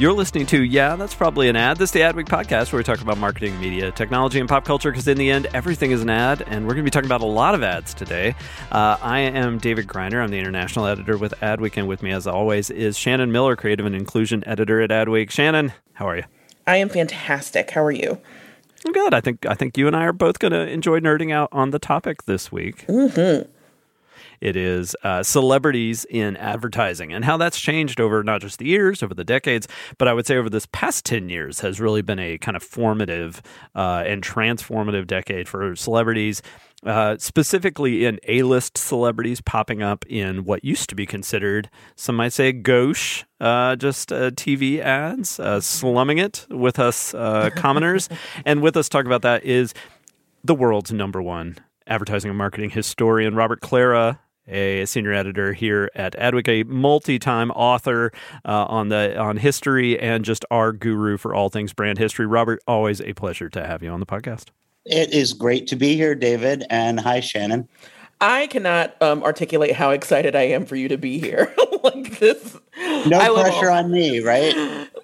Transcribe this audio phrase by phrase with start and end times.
[0.00, 1.76] You're listening to Yeah, That's Probably an Ad.
[1.76, 4.90] This is the Adweek podcast where we talk about marketing, media, technology, and pop culture
[4.90, 6.40] because in the end, everything is an ad.
[6.46, 8.34] And we're going to be talking about a lot of ads today.
[8.72, 10.22] Uh, I am David Griner.
[10.22, 11.76] I'm the international editor with Adweek.
[11.76, 15.30] And with me, as always, is Shannon Miller, creative and inclusion editor at Adweek.
[15.30, 16.24] Shannon, how are you?
[16.66, 17.72] I am fantastic.
[17.72, 18.18] How are you?
[18.86, 19.12] I'm good.
[19.12, 21.72] I think I think you and I are both going to enjoy nerding out on
[21.72, 22.86] the topic this week.
[22.86, 23.50] Mm-hmm.
[24.40, 29.02] It is uh, celebrities in advertising and how that's changed over not just the years,
[29.02, 32.18] over the decades, but I would say over this past 10 years has really been
[32.18, 33.42] a kind of formative
[33.74, 36.42] uh, and transformative decade for celebrities.
[36.82, 42.32] Uh, specifically in A-list celebrities popping up in what used to be considered, some might
[42.32, 48.08] say, gauche, uh, just uh, TV ads, uh, slumming it with us uh, commoners.
[48.46, 49.74] and with us talk about that is
[50.42, 54.18] the world's number one advertising and marketing historian, Robert Klara,
[54.50, 58.12] a senior editor here at Adweek, a multi-time author
[58.44, 62.26] uh, on the on history and just our guru for all things brand history.
[62.26, 64.46] Robert, always a pleasure to have you on the podcast.
[64.86, 67.68] It is great to be here, David, and hi, Shannon.
[68.20, 71.54] I cannot um, articulate how excited I am for you to be here.
[71.82, 72.58] like this,
[73.06, 74.54] no pressure on me, right?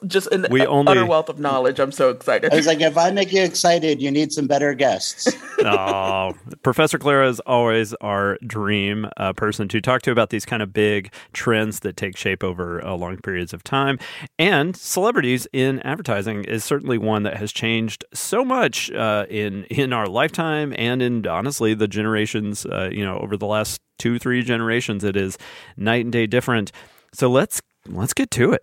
[0.06, 1.78] Just an we only, utter wealth of knowledge.
[1.78, 2.52] I'm so excited.
[2.52, 5.28] I was like, if I make you excited, you need some better guests.
[5.60, 10.62] oh, Professor Klara is always our dream uh, person to talk to about these kind
[10.62, 13.98] of big trends that take shape over uh, long periods of time.
[14.38, 19.92] And celebrities in advertising is certainly one that has changed so much uh, in in
[19.92, 24.42] our lifetime and in honestly the generations uh, you know over the last two three
[24.42, 25.04] generations.
[25.04, 25.38] It is
[25.76, 26.72] night and day different.
[27.12, 28.62] So let's let's get to it.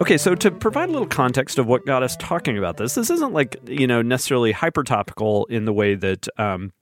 [0.00, 3.10] Okay, so to provide a little context of what got us talking about this, this
[3.10, 6.72] isn't like, you know, necessarily hyper topical in the way that um,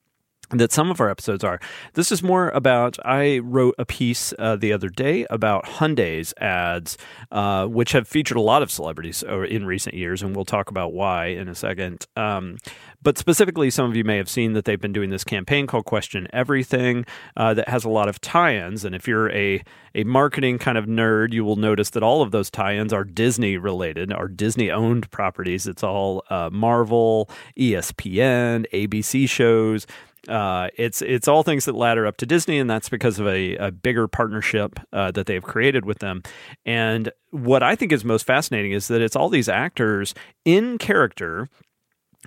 [0.51, 1.61] that some of our episodes are.
[1.95, 2.99] This is more about.
[3.05, 6.97] I wrote a piece uh, the other day about Hyundai's ads,
[7.33, 10.71] uh, which have featured a lot of celebrities uh, in recent years, and we'll talk
[10.71, 12.07] about why in a second.
[12.17, 12.59] Um,
[13.03, 15.85] but specifically, some of you may have seen that they've been doing this campaign called
[15.85, 17.05] Question Everything
[17.37, 18.85] uh, that has a lot of tie-ins.
[18.85, 19.63] And if you're a
[19.95, 23.57] a marketing kind of nerd, you will notice that all of those tie-ins are Disney
[23.57, 25.67] related, are Disney owned properties.
[25.67, 29.87] It's all uh, Marvel, ESPN, ABC shows.
[30.29, 33.57] Uh, it's it's all things that ladder up to Disney, and that's because of a,
[33.57, 36.23] a bigger partnership uh, that they've created with them.
[36.65, 41.49] And what I think is most fascinating is that it's all these actors in character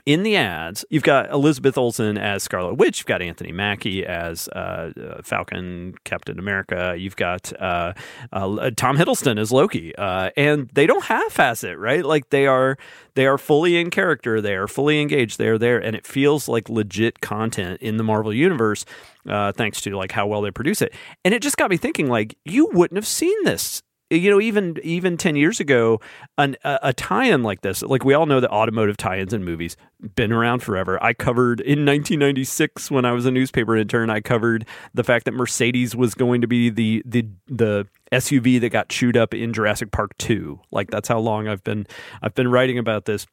[0.06, 3.00] in the ads, you've got Elizabeth Olsen as Scarlet Witch.
[3.00, 6.96] You've got Anthony Mackie as uh, uh, Falcon, Captain America.
[6.98, 7.94] You've got uh,
[8.32, 12.04] uh, Tom Hiddleston as Loki, uh, and they don't half-ass it, right?
[12.04, 12.78] Like they are
[13.16, 14.42] they are fully in character.
[14.42, 15.38] They are fully engaged.
[15.38, 18.86] They are there, and it feels like legit content in the Marvel universe,
[19.28, 20.94] uh, thanks to like how well they produce it.
[21.26, 24.78] And it just got me thinking, like you wouldn't have seen this you know even
[24.84, 26.00] even 10 years ago
[26.38, 29.78] an, a, a, tie-in like this like we all know that automotive tie-ins in movies
[30.16, 31.02] been around forever.
[31.03, 35.34] I covered in 1996 when i was a newspaper intern i covered the fact that
[35.34, 39.92] mercedes was going to be the the the suv that got chewed up in jurassic
[39.92, 41.85] park 2 like that's how long i've been
[42.22, 43.26] i've been writing about this.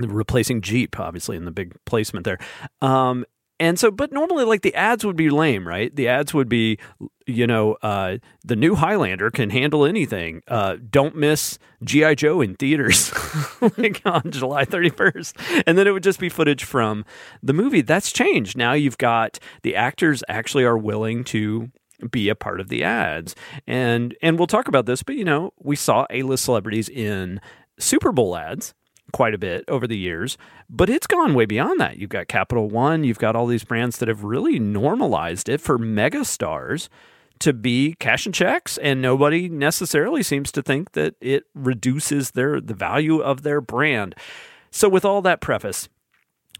[0.00, 2.38] Replacing jeep obviously in the big placement there.
[2.82, 3.24] Um,
[3.60, 5.94] and so, but normally, like the ads would be lame, right?
[5.94, 6.78] The ads would be,
[7.26, 10.42] you know, uh, the new Highlander can handle anything.
[10.48, 12.16] Uh, don't miss G.I.
[12.16, 13.12] Joe in theaters
[13.78, 15.62] like on July 31st.
[15.66, 17.04] And then it would just be footage from
[17.42, 17.80] the movie.
[17.80, 18.56] That's changed.
[18.56, 21.70] Now you've got the actors actually are willing to
[22.10, 23.36] be a part of the ads.
[23.68, 27.40] And and we'll talk about this, but you know, we saw A-list celebrities in
[27.78, 28.74] Super Bowl ads
[29.14, 30.36] quite a bit over the years,
[30.68, 31.98] but it's gone way beyond that.
[31.98, 35.78] You've got Capital One, you've got all these brands that have really normalized it for
[35.78, 36.90] mega stars
[37.38, 42.60] to be cash and checks, and nobody necessarily seems to think that it reduces their
[42.60, 44.16] the value of their brand.
[44.72, 45.88] So, with all that preface,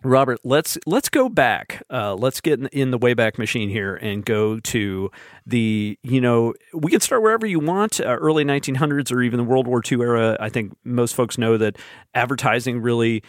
[0.04, 1.82] Robert, let's let's go back.
[1.90, 5.10] Uh, let's get in, in, the Wayback Machine here and go to
[5.46, 9.44] the you know we can start wherever you want, uh, early 1900s or even the
[9.44, 10.36] World War II era.
[10.38, 11.78] I think most folks know that
[12.14, 13.22] advertising really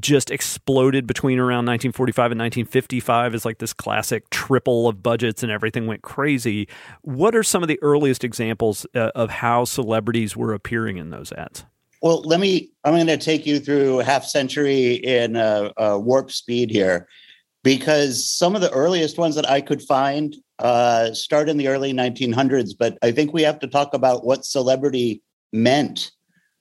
[0.00, 5.52] just exploded between around 1945 and 1955 is like this classic triple of budgets and
[5.52, 6.68] everything went crazy.
[7.02, 11.32] What are some of the earliest examples uh, of how celebrities were appearing in those
[11.32, 11.64] ads?
[12.02, 12.70] Well, let me.
[12.84, 17.08] I'm going to take you through half century in uh, uh, warp speed here,
[17.64, 21.92] because some of the earliest ones that I could find uh, start in the early
[21.92, 22.70] 1900s.
[22.78, 25.22] But I think we have to talk about what celebrity
[25.52, 26.12] meant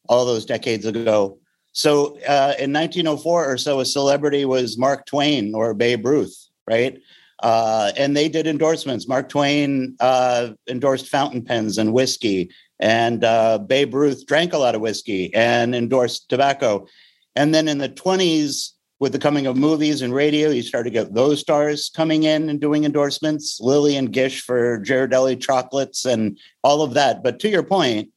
[0.10, 1.40] all those decades ago.
[1.74, 6.36] So uh, in 1904 or so, a celebrity was Mark Twain or Babe Ruth,
[6.68, 7.00] right?
[7.44, 9.08] Uh, and they did endorsements.
[9.08, 12.50] Mark Twain uh, endorsed fountain pens and whiskey.
[12.80, 16.88] And uh, Babe Ruth drank a lot of whiskey and endorsed tobacco.
[17.36, 20.94] And then in the 20s, with the coming of movies and radio, you started to
[20.94, 26.82] get those stars coming in and doing endorsements, Lillian Gish for Ghirardelli chocolates and all
[26.82, 27.22] of that.
[27.22, 28.10] But to your point,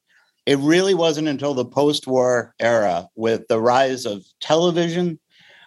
[0.47, 5.21] it really wasn't until the post-war era with the rise of television,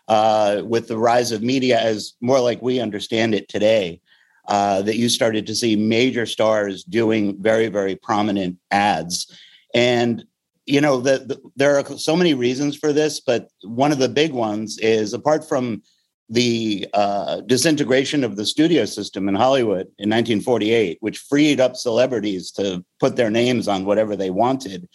[0.07, 4.01] uh, with the rise of media as more like we understand it today,
[4.47, 9.31] uh, that you started to see major stars doing very, very prominent ads.
[9.73, 10.25] And,
[10.65, 14.09] you know, the, the, there are so many reasons for this, but one of the
[14.09, 15.81] big ones is apart from
[16.29, 22.51] the uh, disintegration of the studio system in Hollywood in 1948, which freed up celebrities
[22.51, 24.87] to put their names on whatever they wanted.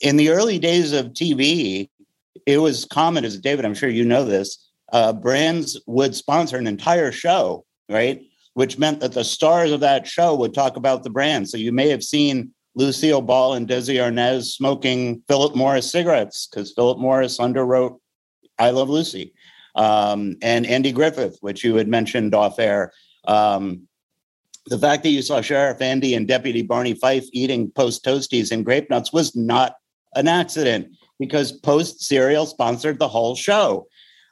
[0.00, 1.90] In the early days of TV,
[2.46, 6.66] it was common, as David, I'm sure you know this, uh, brands would sponsor an
[6.66, 8.22] entire show, right?
[8.60, 11.48] Which meant that the stars of that show would talk about the brand.
[11.48, 16.70] So you may have seen Lucille Ball and Desi Arnaz smoking Philip Morris cigarettes because
[16.72, 17.98] Philip Morris underwrote
[18.58, 19.32] I Love Lucy.
[19.76, 22.92] Um, and Andy Griffith, which you had mentioned off air.
[23.26, 23.88] Um,
[24.66, 28.62] the fact that you saw Sheriff Andy and Deputy Barney Fife eating Post Toasties and
[28.62, 29.76] grape nuts was not
[30.14, 33.86] an accident because Post cereal sponsored the whole show.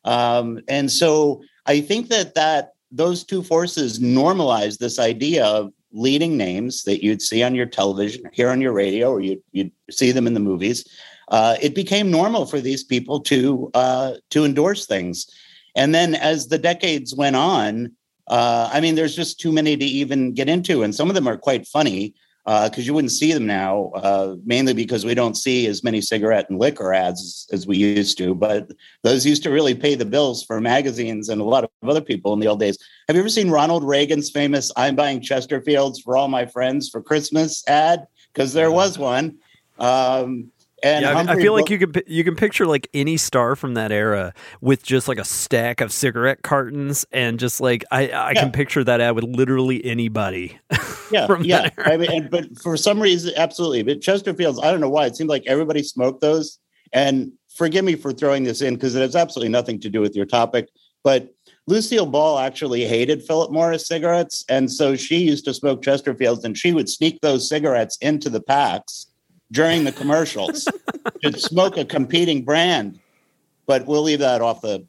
[0.05, 6.37] Um, and so I think that that those two forces normalize this idea of leading
[6.37, 10.13] names that you'd see on your television, hear on your radio, or you'd, you'd see
[10.13, 10.87] them in the movies.
[11.29, 15.27] Uh, it became normal for these people to uh, to endorse things,
[15.77, 17.93] and then as the decades went on,
[18.29, 21.29] uh, I mean, there's just too many to even get into, and some of them
[21.29, 22.15] are quite funny
[22.49, 26.01] because uh, you wouldn't see them now, uh, mainly because we don't see as many
[26.01, 28.35] cigarette and liquor ads as, as, we used to.
[28.35, 28.71] But
[29.03, 32.33] those used to really pay the bills for magazines and a lot of other people
[32.33, 32.79] in the old days.
[33.07, 37.03] Have you ever seen Ronald Reagan's famous "I'm buying Chesterfields for all my friends for
[37.03, 38.07] Christmas" ad?
[38.33, 39.37] Because there was one.
[39.79, 40.51] Um,
[40.83, 43.93] and yeah, I feel like you can you can picture like any star from that
[43.93, 48.41] era with just like a stack of cigarette cartons and just like I I yeah.
[48.41, 50.59] can picture that ad with literally anybody.
[51.11, 51.71] Yeah, yeah.
[51.79, 53.83] I mean, and, but for some reason, absolutely.
[53.83, 55.07] But Chesterfields, I don't know why.
[55.07, 56.59] It seemed like everybody smoked those.
[56.93, 60.17] And forgive me for throwing this in because it has absolutely nothing to do with
[60.17, 60.69] your topic.
[61.05, 61.33] But
[61.67, 66.57] Lucille Ball actually hated Philip Morris cigarettes, and so she used to smoke Chesterfields, and
[66.57, 69.07] she would sneak those cigarettes into the packs
[69.53, 70.67] during the commercials
[71.23, 72.99] to smoke a competing brand.
[73.67, 74.87] But we'll leave that off the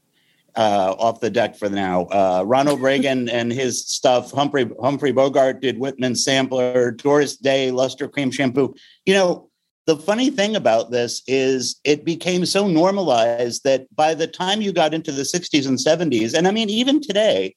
[0.56, 2.04] uh, off the deck for now.
[2.06, 4.32] Uh, Ronald Reagan and his stuff.
[4.32, 6.92] Humphrey Humphrey Bogart did Whitman sampler.
[6.92, 8.74] Doris Day Lustre-Creme shampoo.
[9.06, 9.50] You know,
[9.86, 14.72] the funny thing about this is it became so normalized that by the time you
[14.72, 17.56] got into the 60s and 70s, and I mean even today,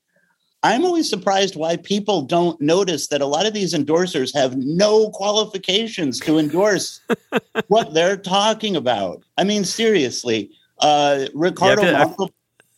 [0.63, 5.11] I'm always surprised why people don't notice that a lot of these endorsers have no
[5.11, 7.01] qualifications to endorse
[7.67, 9.25] what they're talking about.
[9.37, 11.83] I mean, seriously, uh, Ricardo.
[11.83, 12.15] Yeah,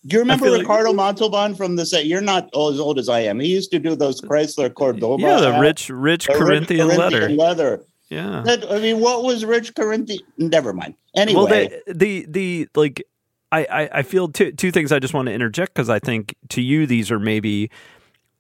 [0.06, 2.06] do you remember Ricardo like- Montalban from the set?
[2.06, 3.40] You're not as old as I am.
[3.40, 5.22] He used to do those Chrysler Cordoba.
[5.22, 7.74] Yeah, the rich, rich the Corinthian, rich Corinthian leather.
[7.74, 7.84] leather.
[8.10, 8.42] Yeah.
[8.44, 10.20] That, I mean, what was rich Corinthian?
[10.36, 10.94] Never mind.
[11.16, 13.02] Anyway, well, they, the the like
[13.50, 16.34] I, I, I feel two two things I just want to interject because I think
[16.50, 17.70] to you these are maybe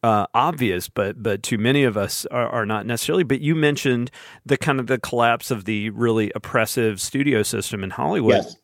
[0.02, 3.24] uh, obvious, but but to many of us are, are, not necessarily.
[3.24, 4.10] But you mentioned
[4.44, 8.34] the kind of the collapse of the really oppressive studio system in Hollywood.
[8.34, 8.56] Yes.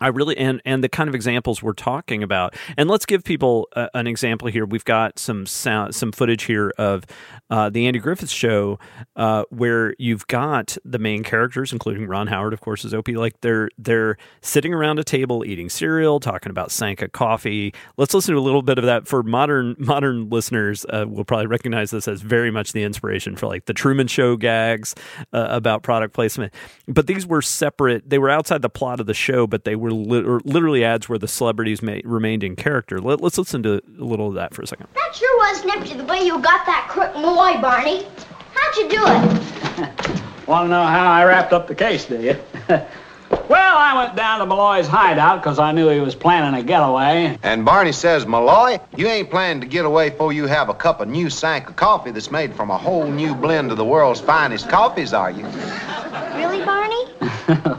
[0.00, 3.68] I really and and the kind of examples we're talking about, and let's give people
[3.94, 4.66] an example here.
[4.66, 7.04] We've got some sound, some footage here of
[7.48, 8.78] uh, the Andy Griffith Show,
[9.14, 13.14] uh, where you've got the main characters, including Ron Howard, of course, as Opie.
[13.16, 17.72] Like they're they're sitting around a table eating cereal, talking about Sanka coffee.
[17.96, 20.84] Let's listen to a little bit of that for modern modern listeners.
[20.88, 24.36] Uh, will probably recognize this as very much the inspiration for like the Truman Show
[24.36, 24.94] gags
[25.32, 26.52] uh, about product placement.
[26.88, 29.85] But these were separate; they were outside the plot of the show, but they were
[29.94, 33.00] were literally ads where the celebrities may, remained in character.
[33.00, 34.88] Let, us listen to a little of that for a second.
[34.94, 38.06] That sure was nifty the way you got that crook Malloy, Barney.
[38.54, 40.22] How'd you do it?
[40.46, 42.36] Want to know how I wrapped up the case, do you?
[42.68, 47.36] well, I went down to Malloy's hideout because I knew he was planning a getaway.
[47.42, 51.00] And Barney says, Malloy, you ain't planning to get away before you have a cup
[51.00, 54.68] of new Sanka coffee that's made from a whole new blend of the world's finest
[54.68, 55.44] coffees, are you?
[56.36, 57.04] Really, Barney?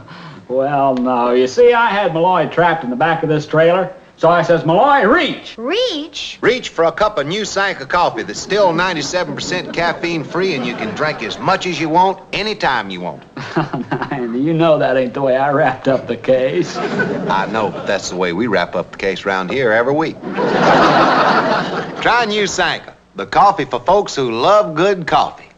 [0.48, 1.32] Well, no.
[1.32, 3.92] You see, I had Malloy trapped in the back of this trailer.
[4.16, 5.56] So I says, Malloy, reach.
[5.56, 6.38] Reach?
[6.40, 10.74] Reach for a cup of new Sanka coffee that's still 97% caffeine free and you
[10.74, 13.22] can drink as much as you want anytime you want.
[14.10, 16.76] and you know that ain't the way I wrapped up the case.
[16.76, 20.20] I know, but that's the way we wrap up the case around here every week.
[22.02, 25.48] Try new Sanka, the coffee for folks who love good coffee.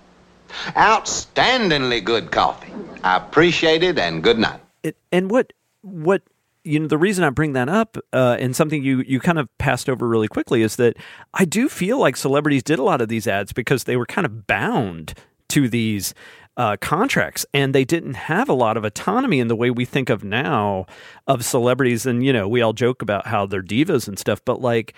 [0.77, 2.75] Outstandingly good coffee.
[3.03, 6.23] I appreciate it and good night it, and what what
[6.65, 9.49] you know the reason I bring that up uh, and something you you kind of
[9.59, 10.97] passed over really quickly is that
[11.35, 14.25] I do feel like celebrities did a lot of these ads because they were kind
[14.25, 15.15] of bound
[15.51, 16.15] to these
[16.57, 20.11] uh, contracts and they didn't have a lot of autonomy in the way we think
[20.11, 20.87] of now
[21.27, 22.05] of celebrities.
[22.07, 24.95] And you know we all joke about how they're divas and stuff but like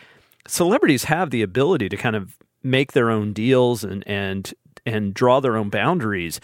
[0.47, 4.53] celebrities have the ability to kind of make their own deals and and
[4.85, 6.41] and draw their own boundaries.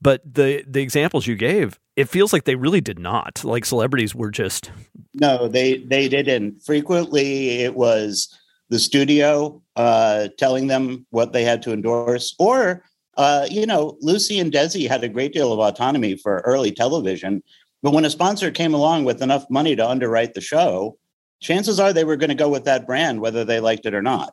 [0.00, 3.44] But the the examples you gave, it feels like they really did not.
[3.44, 4.70] Like celebrities were just
[5.14, 6.62] no, they they didn't.
[6.62, 8.36] Frequently, it was
[8.68, 12.84] the studio uh, telling them what they had to endorse, or
[13.16, 17.42] uh, you know, Lucy and Desi had a great deal of autonomy for early television.
[17.82, 20.98] But when a sponsor came along with enough money to underwrite the show,
[21.40, 24.02] chances are they were going to go with that brand, whether they liked it or
[24.02, 24.32] not.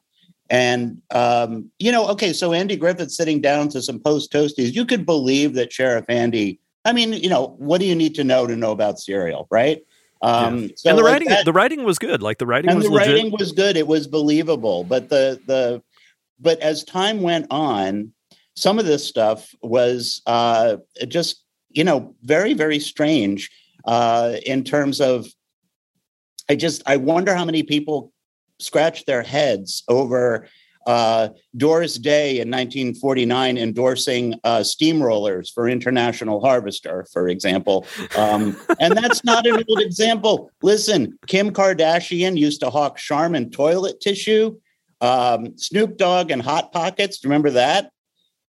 [0.49, 4.85] And um, you know, okay, so Andy Griffith sitting down to some post toasties, you
[4.85, 6.59] could believe that Sheriff Andy.
[6.87, 9.81] I mean, you know, what do you need to know to know about cereal, right?
[10.21, 10.67] Um, yeah.
[10.75, 12.23] so and the like writing, that, the writing was good.
[12.23, 13.13] Like the writing and was the legit.
[13.15, 13.75] writing was good.
[13.75, 14.85] It was believable.
[14.85, 15.83] But the the
[16.39, 18.13] but as time went on,
[18.55, 20.77] some of this stuff was uh,
[21.09, 23.51] just you know very very strange
[23.85, 25.27] uh, in terms of.
[26.49, 28.13] I just I wonder how many people
[28.59, 30.47] scratch their heads over
[30.87, 37.85] uh, Doris Day in 1949 endorsing uh, steamrollers for International Harvester, for example.
[38.17, 40.49] Um, and that's not an old example.
[40.63, 44.57] Listen, Kim Kardashian used to hawk Charmin toilet tissue,
[45.01, 47.23] um, Snoop Dogg and Hot Pockets.
[47.23, 47.91] Remember that?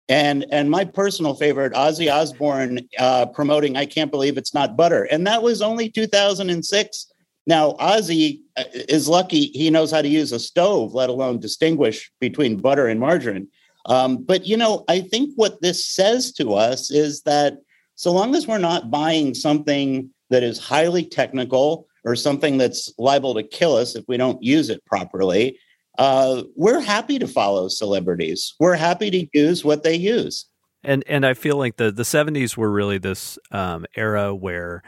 [0.08, 5.04] And and my personal favorite, Ozzy Osbourne uh, promoting "I Can't Believe It's Not Butter,"
[5.04, 7.12] and that was only 2006.
[7.48, 12.12] Now, Ozzy uh, is lucky he knows how to use a stove, let alone distinguish
[12.20, 13.48] between butter and margarine.
[13.86, 17.54] Um, but, you know, I think what this says to us is that
[17.94, 23.34] so long as we're not buying something that is highly technical or something that's liable
[23.34, 25.58] to kill us if we don't use it properly,
[25.96, 28.54] uh, we're happy to follow celebrities.
[28.60, 30.44] We're happy to use what they use.
[30.84, 34.84] And and I feel like the the 70s were really this um, era where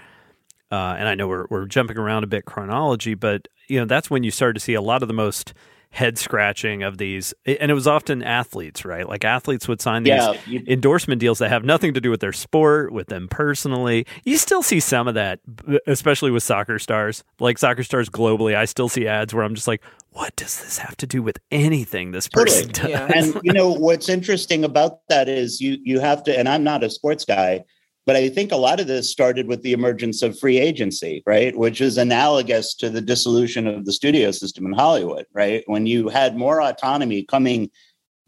[0.71, 4.11] uh, and I know we're we're jumping around a bit chronology, but you know that's
[4.11, 5.55] when you started to see a lot of the most
[5.93, 9.09] head scratching of these, and it was often athletes, right?
[9.09, 12.21] Like athletes would sign these yeah, you, endorsement deals that have nothing to do with
[12.21, 14.07] their sport, with them personally.
[14.25, 15.41] You still see some of that,
[15.89, 18.55] especially with soccer stars, like soccer stars globally.
[18.55, 21.39] I still see ads where I'm just like, what does this have to do with
[21.51, 22.93] anything this person totally.
[22.93, 23.11] does?
[23.11, 23.13] Yeah.
[23.13, 26.85] and you know what's interesting about that is you you have to, and I'm not
[26.85, 27.65] a sports guy
[28.11, 31.57] but I think a lot of this started with the emergence of free agency, right?
[31.57, 35.63] Which is analogous to the dissolution of the studio system in Hollywood, right?
[35.67, 37.71] When you had more autonomy coming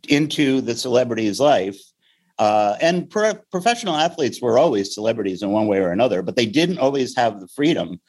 [0.07, 1.81] into the celebrity's life.
[2.39, 6.47] Uh, and pro- professional athletes were always celebrities in one way or another, but they
[6.47, 8.01] didn't always have the freedom.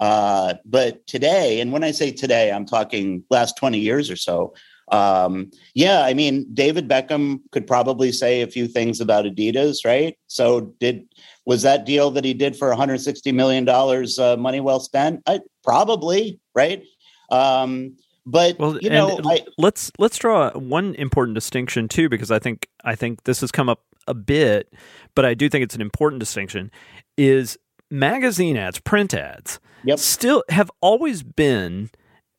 [0.00, 4.52] Uh, but today, and when I say today, I'm talking last 20 years or so,
[4.92, 10.16] um, yeah, I mean, David Beckham could probably say a few things about Adidas, right?
[10.26, 11.06] So, did
[11.46, 15.22] was that deal that he did for 160 million dollars uh, money well spent?
[15.26, 16.84] I, probably, right?
[17.30, 17.96] Um,
[18.26, 22.68] but well, you know, I, let's let's draw one important distinction too, because I think
[22.84, 24.72] I think this has come up a bit,
[25.14, 26.70] but I do think it's an important distinction.
[27.16, 27.58] Is
[27.90, 29.98] magazine ads, print ads, Yep.
[29.98, 31.90] still have always been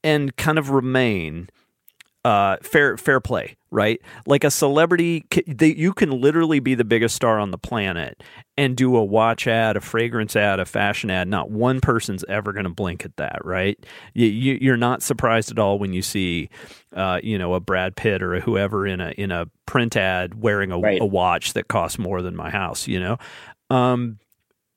[0.03, 1.49] and kind of remain
[2.25, 3.99] uh, fair fair play, right?
[4.25, 8.23] Like a celebrity, they, you can literally be the biggest star on the planet
[8.57, 11.27] and do a watch ad, a fragrance ad, a fashion ad.
[11.27, 13.77] Not one person's ever going to blink at that, right?
[14.13, 14.27] You,
[14.61, 16.49] you're not surprised at all when you see,
[16.95, 20.41] uh, you know, a Brad Pitt or a whoever in a in a print ad
[20.41, 21.01] wearing a, Right.
[21.01, 23.17] a watch that costs more than my house, you know.
[23.69, 24.19] Um,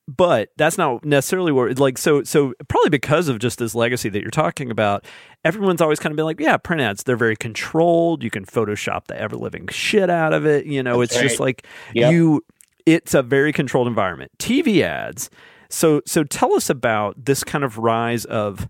[0.07, 4.21] but that's not necessarily where like so so probably because of just this legacy that
[4.21, 5.05] you're talking about
[5.43, 9.05] everyone's always kind of been like yeah print ads they're very controlled you can photoshop
[9.07, 12.11] the ever living shit out of it you know That's it's just like Yep.
[12.11, 12.45] you
[12.85, 15.29] it's a very controlled environment tv ads
[15.69, 18.69] so so tell us about this kind of rise of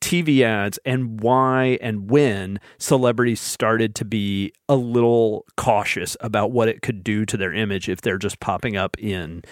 [0.00, 6.68] TV ads and why and when celebrities started to be a little cautious about what
[6.68, 9.42] it could do to their image if they're just popping up in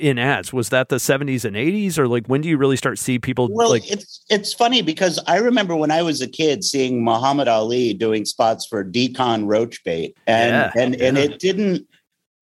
[0.00, 0.52] in ads.
[0.52, 3.48] Was that the 70s and 80s or like when do you really start see people
[3.50, 7.48] Well, like it's it's funny because I remember when I was a kid seeing Muhammad
[7.48, 11.86] Ali doing spots for d-CON Roach Bait, and Yeah, and and it didn't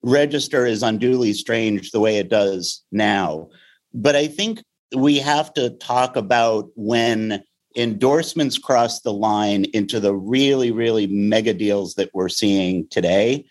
[0.02, 3.48] register as unduly strange the way it does now.
[3.94, 4.62] But I think
[4.96, 7.42] we have to talk about when
[7.76, 13.46] endorsements cross the line into the really really mega deals that we're seeing today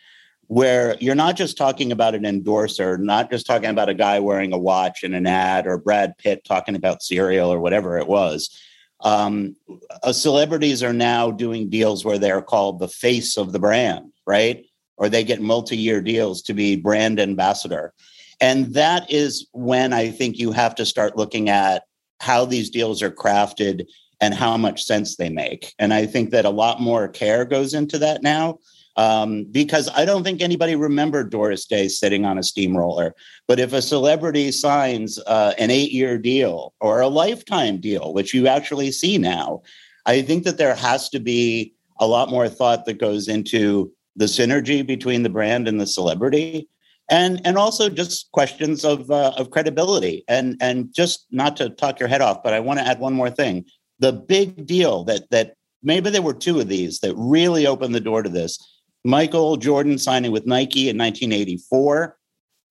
[0.51, 4.51] where you're not just talking about an endorser, not just talking about a guy wearing
[4.51, 8.53] a watch in an ad or Brad Pitt talking about cereal or whatever it was.
[8.99, 9.55] Um,
[10.03, 14.65] uh, celebrities are now doing deals where they're called the face of the brand, right?
[14.97, 17.93] Or they get multi year deals to be brand ambassador.
[18.41, 21.83] And that is when I think you have to start looking at
[22.19, 23.85] how these deals are crafted
[24.19, 25.73] and how much sense they make.
[25.79, 28.59] And I think that a lot more care goes into that now
[28.97, 33.15] um, because I don't think anybody remembered Doris Day sitting on a steamroller.
[33.47, 38.33] But if a celebrity signs uh, an eight year deal or a lifetime deal, which
[38.33, 39.61] you actually see now,
[40.05, 44.25] I think that there has to be a lot more thought that goes into the
[44.25, 46.67] synergy between the brand and the celebrity.
[47.09, 51.99] And, and also just questions of, uh, of credibility and, and just not to talk
[51.99, 53.65] your head off, but I want to add one more thing.
[53.99, 57.99] The big deal that, that maybe there were two of these that really opened the
[57.99, 58.57] door to this
[59.03, 62.17] Michael Jordan signing with Nike in 1984,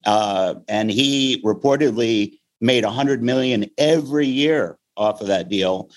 [0.07, 5.91] uh, and he reportedly made 100 million every year off of that deal.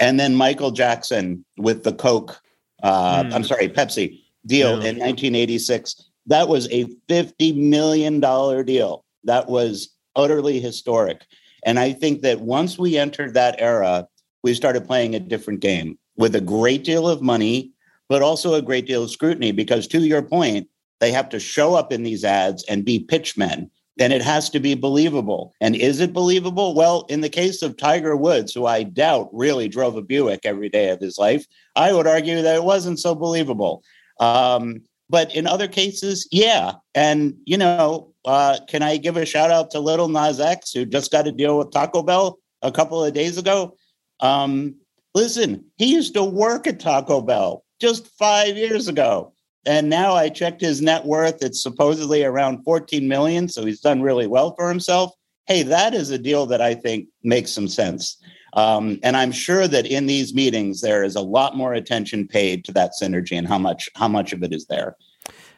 [0.00, 2.40] And then Michael Jackson with the Coke,
[2.82, 3.32] uh, Hmm.
[3.34, 4.90] I'm sorry, Pepsi deal Yeah.
[4.90, 5.96] in 1986.
[6.26, 9.04] That was a 50 million dollar deal.
[9.24, 11.22] That was utterly historic.
[11.64, 14.06] And I think that once we entered that era,
[14.42, 17.72] we started playing a different game with a great deal of money,
[18.08, 19.52] but also a great deal of scrutiny.
[19.52, 20.68] Because to your point,
[21.00, 23.70] they have to show up in these ads and be pitchmen.
[23.96, 25.52] Then it has to be believable.
[25.60, 26.74] And is it believable?
[26.74, 30.68] Well, in the case of Tiger Woods, who I doubt really drove a Buick every
[30.68, 31.44] day of his life,
[31.74, 33.82] I would argue that it wasn't so believable.
[34.20, 36.74] Um, but in other cases, yeah.
[36.94, 40.84] And, you know, uh, can I give a shout out to Lil Nas X, who
[40.84, 43.76] just got a deal with Taco Bell a couple of days ago?
[44.20, 44.76] Um,
[45.14, 49.32] listen, he used to work at Taco Bell just five years ago.
[49.66, 51.42] And now I checked his net worth.
[51.42, 53.48] It's supposedly around 14 million.
[53.48, 55.12] So he's done really well for himself.
[55.46, 58.18] Hey, that is a deal that I think makes some sense.
[58.54, 62.64] Um, and I'm sure that in these meetings there is a lot more attention paid
[62.64, 64.96] to that synergy and how much how much of it is there.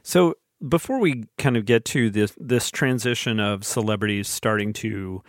[0.03, 0.35] So
[0.67, 5.23] before we kind of get to this this transition of celebrities starting to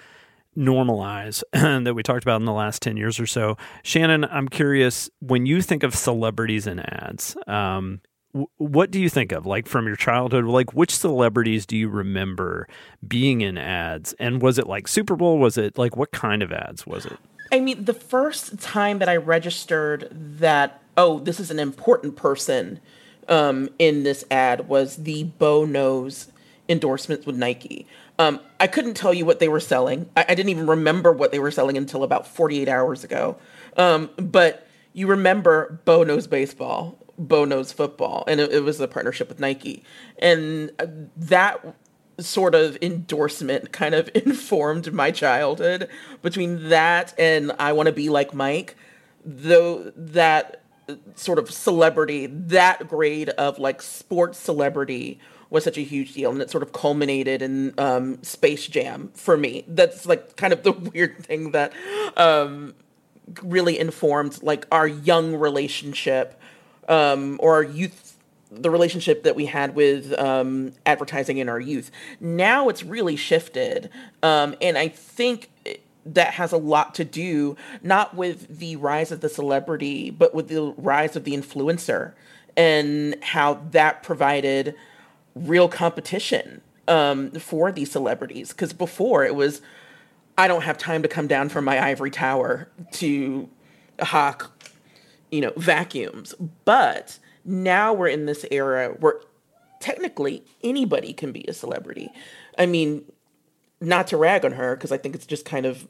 [0.57, 3.57] normalize that we talked about in the last 10 years or so.
[3.83, 8.01] Shannon i'm curious when you think of celebrities in ads um,
[8.57, 10.45] what do you think of like from your childhood?
[10.45, 12.67] Like which celebrities do you remember
[13.05, 14.13] being in ads?
[14.13, 15.37] And was it like super bowl?
[15.37, 17.17] Was it like what kind of ads was it?
[17.51, 22.79] I mean, the first time that I registered that, oh, this is an important person
[23.27, 26.31] um, in this ad was the Bo Knows
[26.69, 27.85] endorsements with Nike.
[28.21, 30.07] Um, I couldn't tell you what they were selling.
[30.15, 33.37] I, I didn't even remember what they were selling until about 48 hours ago.
[33.77, 38.87] Um, but you remember Bo Knows Baseball, Bo Knows Football, and it, it was a
[38.87, 39.83] partnership with Nike.
[40.19, 40.85] And uh,
[41.17, 41.75] that
[42.19, 45.89] sort of endorsement kind of informed my childhood
[46.21, 48.75] between that and I want to be like Mike
[49.25, 50.61] though that
[51.15, 55.19] sort of celebrity that grade of like sports celebrity
[55.51, 59.37] was such a huge deal and it sort of culminated in um, Space Jam for
[59.37, 61.73] me that's like kind of the weird thing that
[62.17, 62.73] um,
[63.43, 66.39] really informed like our young relationship
[66.89, 68.07] um, or our youth
[68.51, 71.89] the relationship that we had with um, advertising in our youth.
[72.19, 73.89] Now it's really shifted,
[74.21, 75.49] um, and I think
[76.05, 80.49] that has a lot to do not with the rise of the celebrity, but with
[80.49, 82.13] the rise of the influencer
[82.57, 84.75] and how that provided
[85.35, 88.49] real competition um, for these celebrities.
[88.49, 89.61] Because before it was,
[90.37, 93.49] I don't have time to come down from my ivory tower to
[93.99, 94.51] hawk,
[95.31, 96.33] you know, vacuums.
[96.65, 99.21] But now we're in this era where
[99.79, 102.09] technically anybody can be a celebrity.
[102.57, 103.03] I mean,
[103.79, 105.87] not to rag on her because I think it's just kind of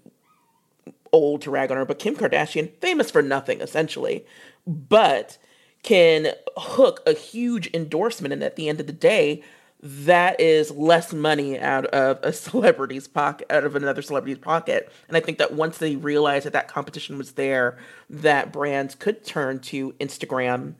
[1.11, 4.25] old to rag on her, but Kim Kardashian, famous for nothing essentially,
[4.65, 5.37] but
[5.83, 8.33] can hook a huge endorsement.
[8.33, 9.43] And at the end of the day,
[9.83, 14.91] that is less money out of a celebrity's pocket, out of another celebrity's pocket.
[15.07, 17.77] And I think that once they realized that that competition was there,
[18.09, 20.75] that brands could turn to Instagram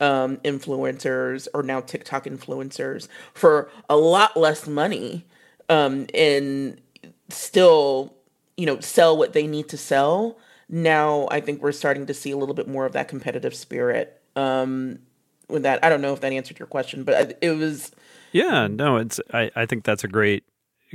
[0.00, 5.26] um, influencers or now TikTok influencers for a lot less money
[5.68, 6.80] um, and
[7.28, 8.14] still,
[8.56, 10.38] you know, sell what they need to sell.
[10.68, 14.19] Now I think we're starting to see a little bit more of that competitive spirit.
[14.40, 15.00] Um,
[15.48, 17.90] with that, I don't know if that answered your question, but it was.
[18.32, 19.20] Yeah, no, it's.
[19.32, 20.44] I, I think that's a great,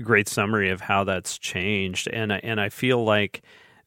[0.01, 3.41] great summary of how that's changed, and I, and I feel like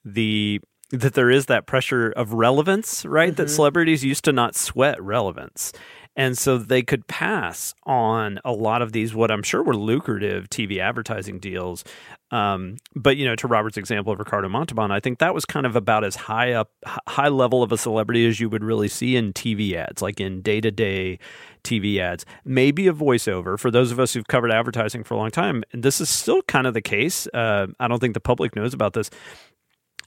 [0.05, 3.31] the that there is that pressure of relevance, right?
[3.31, 3.37] Mm-hmm.
[3.37, 5.73] That celebrities used to not sweat relevance.
[6.19, 10.51] And so they could pass on a lot of these, what I'm sure were lucrative
[10.51, 11.85] TV advertising deals.
[12.33, 15.65] Um, but, you know, to Robert's example of Ricardo Montalban, I think that was kind
[15.65, 19.15] of about as high up, high level of a celebrity as you would really see
[19.15, 21.21] in TV ads, like in day to day
[21.63, 22.27] TV ads.
[22.45, 25.63] Maybe a voiceover for those of us who've covered advertising for a long time.
[25.73, 27.29] This is still kind of the case.
[27.33, 29.09] Uh, I don't think the public knows about this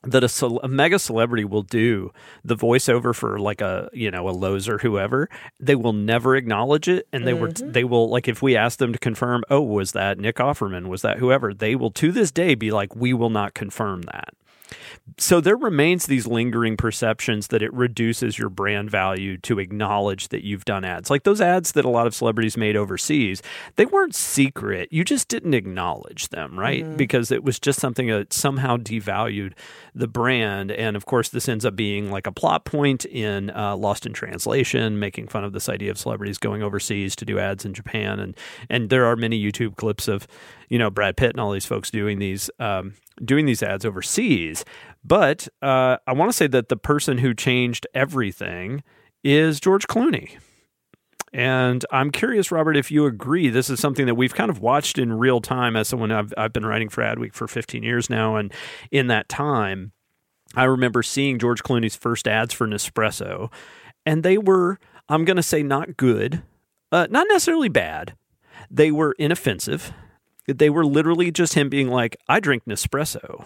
[0.03, 2.11] that a, a, mega celebrity will do
[2.43, 6.87] the voiceover for like a you know a Lowe's or whoever they will never acknowledge
[6.87, 7.41] it and they mm-hmm.
[7.41, 10.87] were they will like if we ask them to confirm oh was that Nick Offerman?
[10.87, 11.53] Was that whoever?
[11.53, 14.33] they will to this day be like we will not confirm that
[15.17, 20.43] so there remains these lingering perceptions that it reduces your brand value to acknowledge that
[20.43, 21.09] you've done ads.
[21.09, 23.41] Like those ads that a lot of celebrities made overseas,
[23.75, 24.91] they weren't secret.
[24.91, 26.83] You just didn't acknowledge them, right?
[26.83, 26.95] Mm-hmm.
[26.95, 29.53] Because it was just something that somehow devalued
[29.93, 30.71] the brand.
[30.71, 34.13] And of course, this ends up being like a plot point in uh, Lost in
[34.13, 38.19] Translation, making fun of this idea of celebrities going overseas to do ads in Japan.
[38.19, 38.37] And
[38.69, 40.27] and there are many YouTube clips of
[40.69, 44.65] you know Brad Pitt and all these folks doing these um, doing these ads overseas.
[45.03, 48.83] But uh, I want to say that the person who changed everything
[49.23, 50.37] is George Clooney.
[51.33, 53.49] And I'm curious, Robert, if you agree.
[53.49, 56.51] This is something that we've kind of watched in real time as someone I've, I've
[56.51, 58.35] been writing for Adweek for 15 years now.
[58.35, 58.53] And
[58.91, 59.93] in that time,
[60.55, 63.51] I remember seeing George Clooney's first ads for Nespresso,
[64.05, 66.43] and they were, I'm going to say, not good,
[66.91, 68.15] uh, not necessarily bad.
[68.69, 69.93] They were inoffensive.
[70.57, 73.45] They were literally just him being like, I drink Nespresso.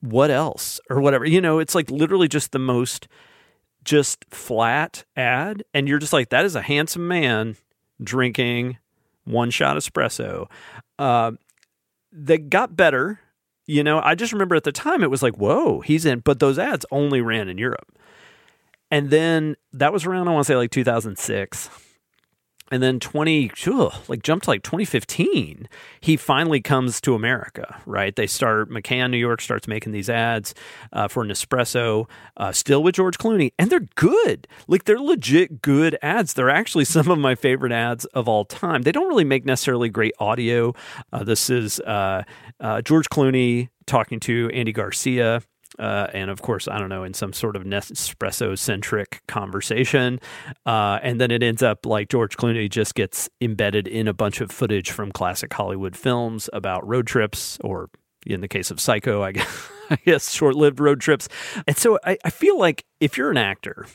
[0.00, 0.80] What else?
[0.88, 1.24] Or whatever.
[1.24, 3.08] You know, it's like literally just the most
[3.84, 7.56] just flat ad, and you're just like, that is a handsome man
[8.02, 8.78] drinking
[9.24, 10.46] one shot espresso.
[10.98, 11.32] Uh,
[12.12, 13.20] they got better.
[13.66, 16.38] You know, I just remember at the time it was like, whoa, he's in, but
[16.38, 17.94] those ads only ran in Europe.
[18.90, 21.68] And then that was around, I want to say like 2006
[22.70, 23.50] and then 20
[24.08, 25.68] like jumped to like 2015
[26.00, 28.14] he finally comes to america right?
[28.16, 30.54] They start mccann new york starts making these ads
[30.92, 34.46] uh, for nespresso uh, still with george clooney and they're good.
[34.66, 36.34] Like they're legit good ads.
[36.34, 38.82] They're actually some of my favorite ads of all time.
[38.82, 40.74] They don't really make necessarily great audio.
[41.12, 42.22] Uh, this is uh,
[42.60, 45.42] uh, george clooney talking to andy garcia
[45.78, 50.20] uh, and of course, I don't know, in some sort of Nespresso centric conversation.
[50.66, 54.40] Uh, and then it ends up like George Clooney just gets embedded in a bunch
[54.40, 57.90] of footage from classic Hollywood films about road trips, or
[58.26, 61.28] in the case of Psycho, I guess, I guess short lived road trips.
[61.66, 63.86] And so I, I feel like if you're an actor,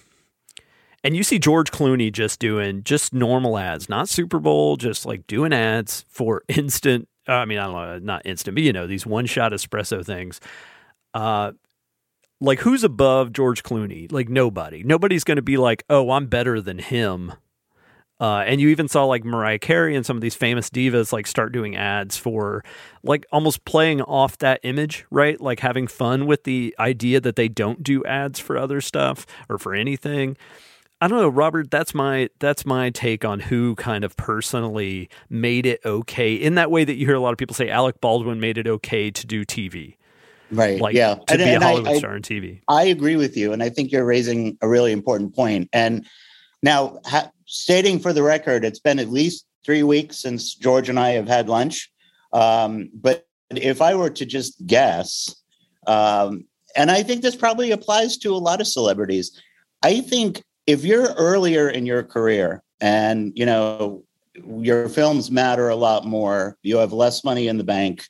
[1.04, 5.28] and you see George Clooney just doing just normal ads, not Super Bowl, just like
[5.28, 7.10] doing ads for instant.
[7.28, 10.40] I mean, I don't know, not instant, but you know, these one shot espresso things.
[11.14, 11.52] Uh,
[12.44, 14.12] like who's above George Clooney?
[14.12, 14.84] Like nobody.
[14.84, 17.34] Nobody's going to be like, "Oh, I'm better than him."
[18.20, 21.28] Uh, and you even saw like Mariah Carey and some of these famous divas like
[21.28, 22.64] start doing ads for
[23.04, 25.42] like almost playing off that image, right?
[25.42, 29.58] Like having fun with the idea that they don't do ads for other stuff or
[29.58, 30.38] for anything.
[31.02, 31.70] I don't know, Robert.
[31.70, 36.72] That's my that's my take on who kind of personally made it okay in that
[36.72, 39.28] way that you hear a lot of people say Alec Baldwin made it okay to
[39.28, 39.96] do TV.
[40.52, 40.80] Right.
[40.80, 41.16] Like, yeah.
[41.16, 42.62] To and, be and a Hollywood I, star on TV.
[42.68, 43.54] I agree with you.
[43.54, 45.70] And I think you're raising a really important point.
[45.74, 46.06] And
[46.62, 51.00] now, ha- stating for the record, it's been at least three weeks since George and
[51.00, 51.90] I have had lunch.
[52.34, 55.36] Um, but if I were to just guess,
[55.88, 59.40] um, and I think this probably applies to a lot of celebrities,
[59.84, 64.04] I think if you're earlier in your career and you know
[64.36, 68.06] your films matter a lot more, you have less money in the bank,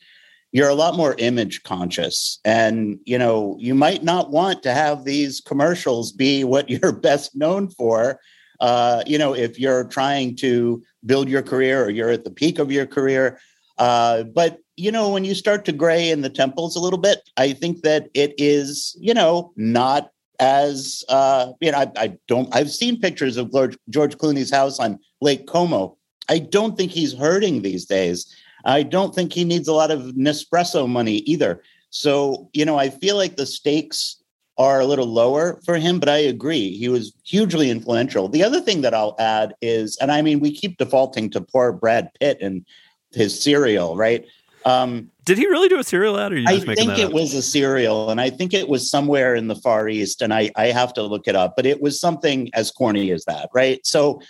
[0.53, 2.39] you're a lot more image conscious.
[2.45, 7.35] And you know you might not want to have these commercials be what you're best
[7.35, 8.21] known for.
[8.61, 12.59] Uh, you know if you're trying to build your career or you're at the peak
[12.59, 13.39] of your career.
[13.79, 17.29] Uh, but you know when you start to gray in the temples a little bit
[17.37, 22.53] i think that it is you know not as uh, you know I, I don't
[22.55, 25.97] i've seen pictures of george, george clooney's house on lake como.
[26.29, 28.33] I don't think he's hurting these days
[28.65, 31.61] I don't think he needs a lot of Nespresso money either.
[31.89, 34.23] So, you know, I feel like the stakes
[34.57, 36.77] are a little lower for him, but I agree.
[36.77, 38.29] He was hugely influential.
[38.29, 41.71] The other thing that I'll add is, and I mean, we keep defaulting to poor
[41.71, 42.65] Brad Pitt and
[43.11, 44.25] his cereal, right?
[44.65, 46.33] Um, Did he really do a cereal ad?
[46.33, 47.13] Or I think it up?
[47.13, 50.51] was a cereal, and I think it was somewhere in the Far East, and I,
[50.55, 53.85] I have to look it up, but it was something as corny as that, right?
[53.85, 54.21] So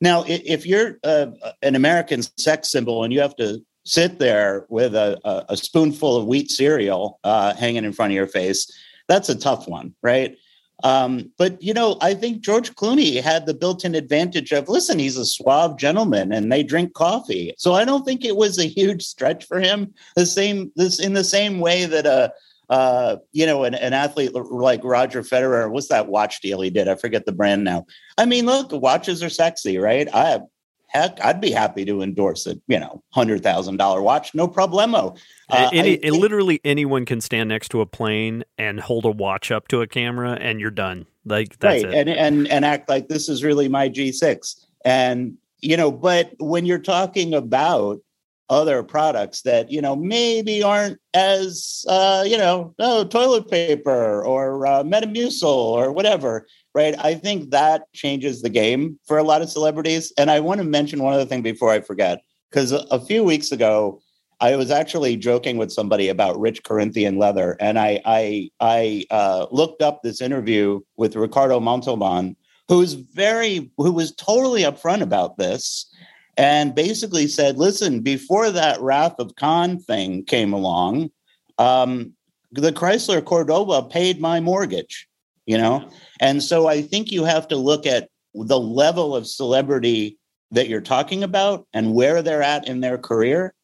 [0.00, 1.26] now, if you're uh,
[1.62, 6.16] an American sex symbol and you have to sit there with a, a, a spoonful
[6.16, 8.70] of wheat cereal uh, hanging in front of your face,
[9.08, 10.36] that's a tough one, right?
[10.84, 15.16] Um, but you know, I think George Clooney had the built-in advantage of listen, he's
[15.16, 17.54] a suave gentleman and they drink coffee.
[17.56, 19.94] So I don't think it was a huge stretch for him.
[20.16, 22.32] The same this in the same way that a
[22.72, 26.88] uh, you know, an, an athlete like Roger Federer, what's that watch deal he did?
[26.88, 27.84] I forget the brand now.
[28.16, 30.08] I mean, look, watches are sexy, right?
[30.14, 30.40] I
[30.92, 35.18] heck, I'd be happy to endorse a you know hundred thousand dollar watch, no problemo.
[35.48, 39.50] Uh, Any, think, literally anyone can stand next to a plane and hold a watch
[39.50, 41.06] up to a camera, and you're done.
[41.24, 42.08] Like that's right, it.
[42.08, 44.64] and and and act like this is really my G6.
[44.84, 48.00] And you know, but when you're talking about
[48.50, 54.66] other products that you know maybe aren't as uh, you know oh, toilet paper or
[54.66, 56.94] uh, Metamucil or whatever right?
[56.98, 60.12] I think that changes the game for a lot of celebrities.
[60.16, 63.52] And I want to mention one other thing before I forget, because a, few weeks
[63.52, 64.00] ago,
[64.40, 69.46] I was actually joking with somebody about rich Corinthian leather, and I I I uh,
[69.52, 72.34] looked up this interview with Ricardo Montalban,
[72.66, 75.88] who's very who was totally upfront about this,
[76.36, 81.10] and basically said, "Listen, before that Wrath of Khan thing came along,
[81.58, 82.12] um,
[82.50, 85.06] the Chrysler Cordoba paid my mortgage."
[85.46, 85.88] You know?
[86.20, 90.18] And so I think you have to look at the level of celebrity
[90.50, 93.54] that you're talking about and where they're at in their career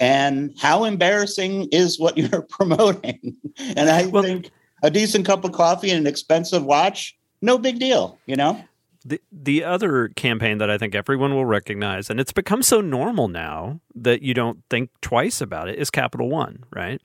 [0.00, 3.36] and how embarrassing is what you're promoting.
[3.58, 4.50] and I well, think
[4.82, 8.62] a decent cup of coffee and an expensive watch, no big deal, you know?
[9.04, 13.28] The the other campaign that I think everyone will recognize, and it's become so normal
[13.28, 17.00] now that you don't think twice about it, is Capital One, right?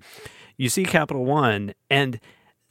[0.58, 2.19] You see Capital One, and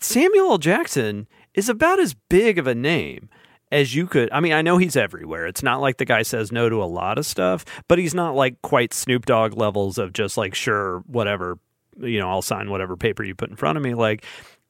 [0.01, 0.59] Samuel L.
[0.59, 3.29] Jackson is about as big of a name
[3.71, 4.31] as you could.
[4.33, 5.47] I mean, I know he's everywhere.
[5.47, 8.35] It's not like the guy says no to a lot of stuff, but he's not
[8.35, 11.59] like quite Snoop Dogg levels of just like, sure, whatever,
[11.99, 13.95] you know, I'll sign whatever paper you put in front of me.
[13.95, 14.25] Like,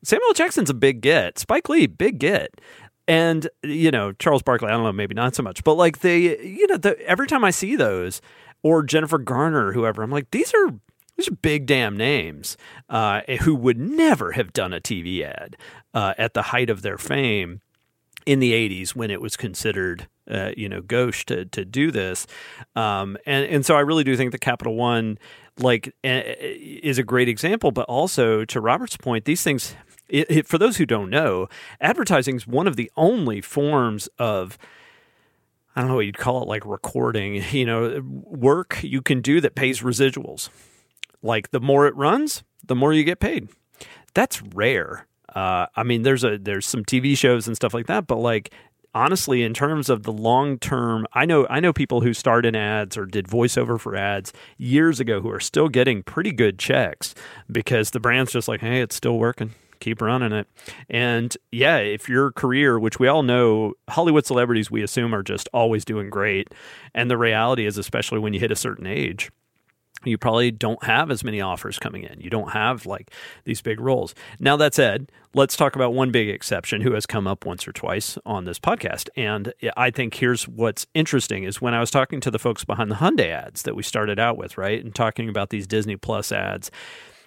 [0.05, 1.39] Samuel Jackson's a big get.
[1.39, 2.61] Spike Lee, big get.
[3.09, 6.41] And, you know, Charles Barkley, I don't know, maybe not so much, but like they,
[6.41, 8.21] you know, the, every time I see those
[8.63, 10.75] or Jennifer Garner, whoever, I'm like, these are
[11.17, 12.57] these are big damn names
[12.89, 15.57] uh, who would never have done a TV ad
[15.95, 17.61] uh, at the height of their fame
[18.25, 22.27] in the 80s when it was considered uh, you know gauche to to do this
[22.77, 25.19] um, and and so I really do think that Capital One
[25.59, 29.75] like is a great example but also to Robert's point these things
[30.09, 31.49] it, it, for those who don't know
[31.81, 34.57] advertising is one of the only forms of
[35.75, 39.41] I don't know what you'd call it, like recording, you know, work you can do
[39.41, 40.51] that pays residuals.
[41.23, 43.49] Like the more it runs, the more you get paid.
[44.15, 45.07] That's rare.
[45.35, 48.53] Uh, I mean, there's a there's some TV shows and stuff like that, but like
[48.95, 52.55] honestly, in terms of the long term, I know I know people who starred in
[52.55, 57.15] ads or did voiceover for ads years ago who are still getting pretty good checks
[57.51, 59.53] because the brand's just like, hey, it's still working.
[59.81, 60.47] Keep running it.
[60.89, 65.49] And yeah, if your career, which we all know, Hollywood celebrities we assume are just
[65.53, 66.49] always doing great.
[66.95, 69.31] And the reality is, especially when you hit a certain age,
[70.05, 72.21] you probably don't have as many offers coming in.
[72.21, 73.11] You don't have like
[73.45, 74.15] these big roles.
[74.39, 77.73] Now, that said, let's talk about one big exception who has come up once or
[77.73, 79.09] twice on this podcast.
[79.17, 82.91] And I think here's what's interesting is when I was talking to the folks behind
[82.91, 84.83] the Hyundai ads that we started out with, right?
[84.83, 86.71] And talking about these Disney Plus ads.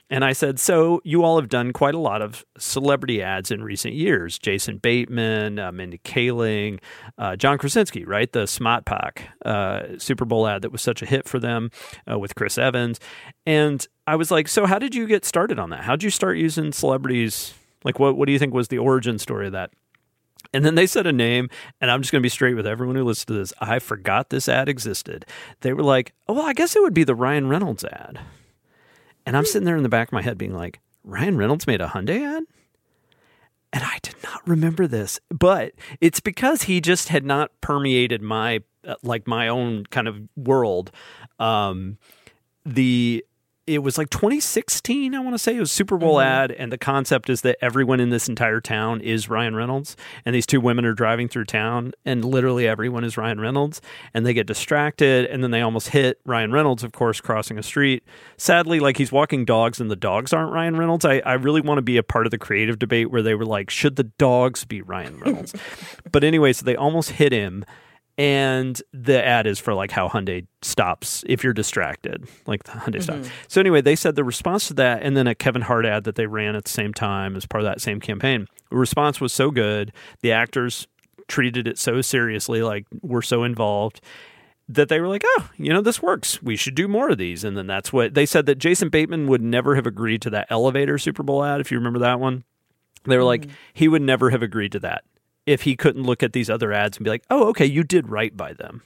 [0.09, 3.63] And I said, So you all have done quite a lot of celebrity ads in
[3.63, 6.79] recent years Jason Bateman, uh, Mindy Kaling,
[7.17, 8.31] uh, John Krasinski, right?
[8.31, 11.71] The Smart Pack uh, Super Bowl ad that was such a hit for them
[12.09, 12.99] uh, with Chris Evans.
[13.45, 15.83] And I was like, So how did you get started on that?
[15.83, 17.53] How did you start using celebrities?
[17.83, 19.71] Like, what, what do you think was the origin story of that?
[20.53, 21.49] And then they said a name,
[21.81, 23.53] and I'm just going to be straight with everyone who listens to this.
[23.59, 25.25] I forgot this ad existed.
[25.61, 28.19] They were like, oh, well, I guess it would be the Ryan Reynolds ad.
[29.25, 31.81] And I'm sitting there in the back of my head being like, Ryan Reynolds made
[31.81, 32.43] a Hyundai ad?
[33.73, 38.61] And I did not remember this, but it's because he just had not permeated my
[38.87, 40.91] uh, like my own kind of world.
[41.39, 41.97] Um,
[42.65, 43.25] the
[43.67, 46.27] it was like 2016 i want to say it was super bowl mm-hmm.
[46.27, 50.33] ad and the concept is that everyone in this entire town is ryan reynolds and
[50.33, 53.81] these two women are driving through town and literally everyone is ryan reynolds
[54.13, 57.63] and they get distracted and then they almost hit ryan reynolds of course crossing a
[57.63, 58.03] street.
[58.37, 61.03] Sadly like he's walking dogs and the dogs aren't ryan reynolds.
[61.03, 63.45] I, I really want to be a part of the creative debate where they were
[63.45, 65.53] like should the dogs be ryan reynolds?
[66.11, 67.65] But anyway so they almost hit him
[68.17, 72.99] and the ad is for like how Hyundai stops if you're distracted, like the Hyundai
[72.99, 73.23] mm-hmm.
[73.23, 73.33] stop.
[73.47, 76.15] So anyway, they said the response to that, and then a Kevin Hart ad that
[76.15, 78.47] they ran at the same time as part of that same campaign.
[78.69, 80.87] The response was so good, the actors
[81.27, 84.01] treated it so seriously, like we're so involved.
[84.67, 86.41] That they were like, oh, you know, this works.
[86.41, 87.43] We should do more of these.
[87.43, 90.47] And then that's what they said that Jason Bateman would never have agreed to that
[90.49, 92.43] elevator Super Bowl ad, if you remember that one.
[93.03, 95.03] They were like, he would never have agreed to that
[95.45, 98.09] if he couldn't look at these other ads and be like, oh, okay, you did
[98.09, 98.81] right by them.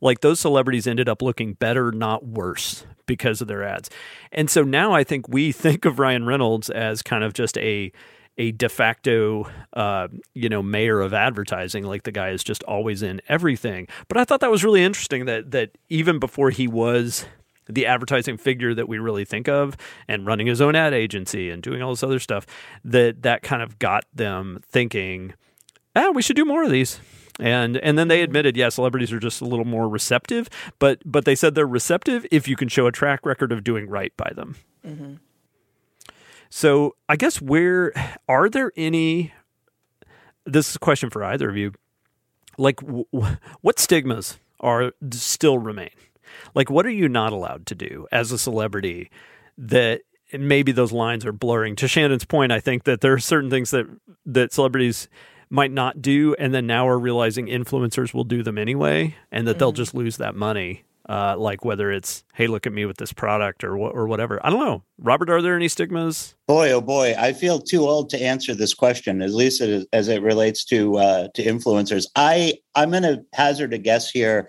[0.00, 3.88] Like those celebrities ended up looking better, not worse, because of their ads.
[4.32, 7.92] And so now I think we think of Ryan Reynolds as kind of just a
[8.36, 11.84] a de facto, uh, you know, mayor of advertising.
[11.84, 13.86] Like the guy is just always in everything.
[14.08, 17.26] But I thought that was really interesting that that even before he was
[17.66, 19.76] the advertising figure that we really think of
[20.08, 22.46] and running his own ad agency and doing all this other stuff
[22.84, 25.32] that that kind of got them thinking
[25.94, 27.00] ah, we should do more of these.
[27.40, 31.24] And and then they admitted, yeah, celebrities are just a little more receptive, but but
[31.24, 34.30] they said they're receptive if you can show a track record of doing right by
[34.34, 34.54] them.
[34.86, 35.14] Mm-hmm.
[36.48, 37.92] So I guess where
[38.28, 39.32] are there any?
[40.46, 41.72] This is a question for either of you.
[42.56, 43.06] Like, w-
[43.62, 45.90] what stigmas are still remain?
[46.54, 49.10] Like, what are you not allowed to do as a celebrity
[49.58, 50.02] that
[50.32, 51.74] maybe those lines are blurring?
[51.76, 53.86] To Shannon's point, I think that there are certain things that
[54.26, 55.08] that celebrities
[55.50, 59.52] might not do, and then now are realizing influencers will do them anyway, and that
[59.52, 59.58] mm-hmm.
[59.58, 60.84] they'll just lose that money.
[61.06, 64.40] Uh, like whether it's hey, look at me with this product or or whatever.
[64.44, 64.82] I don't know.
[64.98, 66.34] Robert, are there any stigmas?
[66.48, 70.22] Boy, oh boy, I feel too old to answer this question, at least as it
[70.22, 72.06] relates to uh, to influencers.
[72.16, 74.48] I I'm going to hazard a guess here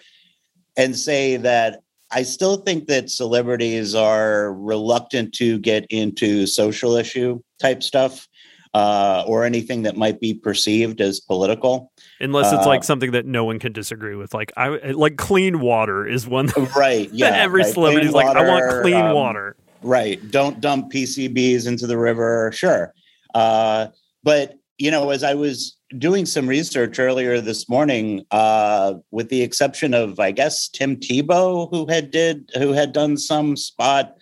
[0.78, 1.82] and say that
[2.12, 8.28] I still think that celebrities are reluctant to get into social issue type stuff
[8.76, 11.94] uh, or anything that might be perceived as political.
[12.20, 15.62] Unless it's uh, like something that no one can disagree with, like I like clean
[15.62, 16.50] water is one.
[16.76, 17.10] right.
[17.14, 17.28] Yeah.
[17.28, 17.74] every right.
[17.74, 19.56] celebrity is like, I want clean um, water.
[19.82, 20.20] Right.
[20.30, 22.52] Don't dump PCBs into the river.
[22.54, 22.94] Sure.
[23.34, 23.88] Uh,
[24.24, 29.42] but you know, as I was doing some research earlier this morning, uh, with the
[29.42, 34.18] exception of, I guess, Tim Tebow, who had did who had done some spot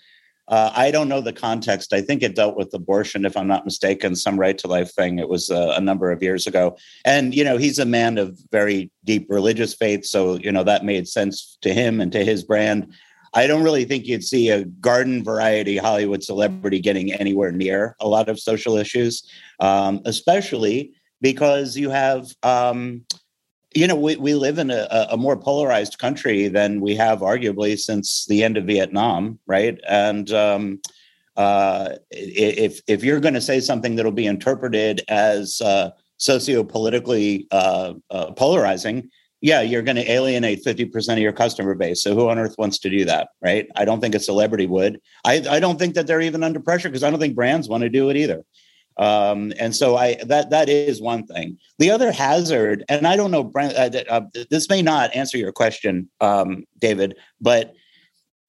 [0.48, 1.94] uh, I don't know the context.
[1.94, 5.20] I think it dealt with abortion, if I'm not mistaken, some right to life thing.
[5.20, 6.78] It was uh, a number of years ago.
[7.06, 10.06] And, you know, he's a man of very deep religious faith.
[10.06, 12.94] So, you know, that made sense to him and to his brand.
[13.34, 18.08] I don't really think you'd see a garden variety Hollywood celebrity getting anywhere near a
[18.08, 19.24] lot of social issues,
[19.60, 23.06] um, especially because you have um,
[23.76, 27.78] you know, we, we live in a, a more polarized country than we have arguably
[27.78, 29.80] since the end of Vietnam, right?
[29.88, 30.80] And um,
[31.36, 37.94] uh, if if you're going to say something that'll be interpreted as uh, socio-politically uh,
[38.10, 39.10] uh polarizing,
[39.42, 42.02] yeah, you're going to alienate 50% of your customer base.
[42.02, 43.68] So who on earth wants to do that, right?
[43.76, 45.02] I don't think a celebrity would.
[45.26, 47.82] I, I don't think that they're even under pressure because I don't think brands want
[47.84, 48.46] to do it either.
[48.98, 51.58] Um, and so I that that is one thing.
[51.80, 55.52] The other hazard, and I don't know, Brent, uh, uh, this may not answer your
[55.52, 57.74] question, um, David, but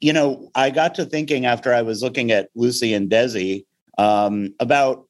[0.01, 3.65] you know, I got to thinking after I was looking at Lucy and Desi
[3.97, 5.07] um, about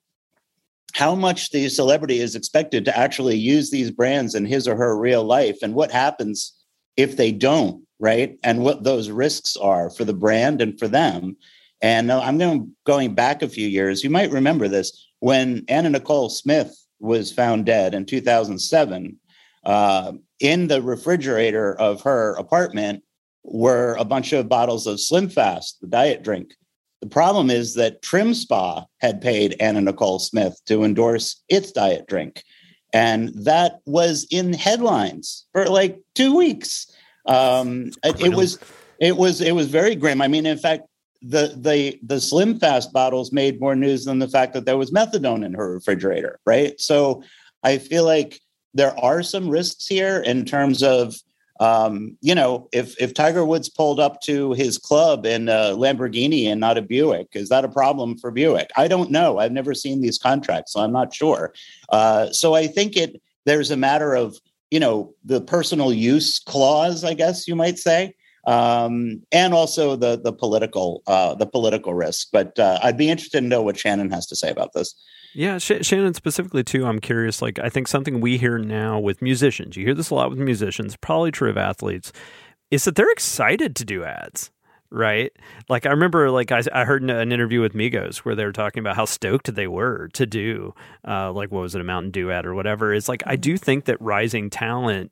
[0.93, 4.97] how much the celebrity is expected to actually use these brands in his or her
[4.97, 6.53] real life, and what happens
[6.97, 8.39] if they don't, right?
[8.45, 11.37] And what those risks are for the brand and for them.
[11.83, 14.05] And I'm going going back a few years.
[14.05, 19.19] You might remember this when Anna Nicole Smith was found dead in 2007,
[19.65, 23.03] uh, in the refrigerator of her apartment
[23.43, 26.53] were a bunch of bottles of Slim Fast, the diet drink.
[27.01, 32.07] The problem is that Trim Spa had paid Anna Nicole Smith to endorse its diet
[32.07, 32.45] drink.
[32.93, 36.87] And that was in headlines for like two weeks.
[37.25, 38.59] Um, it, it was
[39.01, 40.21] it was it was very grim.
[40.21, 40.83] I mean, in fact,
[41.27, 44.91] the the the Slim Fast bottles made more news than the fact that there was
[44.91, 46.79] methadone in her refrigerator, right?
[46.81, 47.23] So
[47.63, 48.41] I feel like
[48.75, 51.15] there are some risks here in terms of
[51.61, 56.47] um, you know, if if Tiger Woods pulled up to his club in a Lamborghini
[56.47, 58.71] and not a Buick, is that a problem for Buick?
[58.77, 59.39] I don't know.
[59.39, 61.55] I've never seen these contracts, so I'm not sure.
[61.91, 64.37] Uh, so I think it there's a matter of
[64.71, 68.15] you know the personal use clause, I guess you might say,
[68.47, 72.29] um, and also the the political uh, the political risk.
[72.33, 74.95] But uh, I'd be interested to know what Shannon has to say about this.
[75.35, 76.87] Yeah, Sh- Shannon specifically too.
[76.87, 77.43] I'm curious.
[77.43, 80.39] Like, I think something we hear now with musicians, you hear this a lot with
[80.39, 82.13] musicians, probably true of athletes,
[82.71, 84.51] is that they're excited to do ads.
[84.91, 85.33] Right,
[85.69, 88.79] like I remember, like I, I heard an interview with Migos where they were talking
[88.79, 90.73] about how stoked they were to do,
[91.09, 92.95] uh, like what was it, a Mountain Dew ad or whatever.
[92.95, 95.11] It's like I do think that rising talent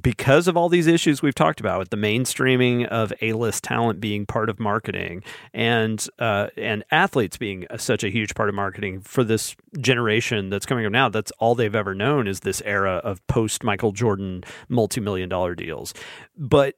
[0.00, 4.26] because of all these issues we've talked about with the mainstreaming of A-list talent being
[4.26, 5.22] part of marketing
[5.52, 10.66] and uh, and athletes being such a huge part of marketing for this generation that's
[10.66, 14.44] coming up now, that's all they've ever known is this era of post Michael Jordan
[14.68, 15.94] multi-million dollar deals.
[16.36, 16.74] But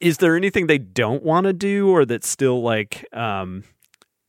[0.00, 3.64] is there anything they don't want to do or that's still like um,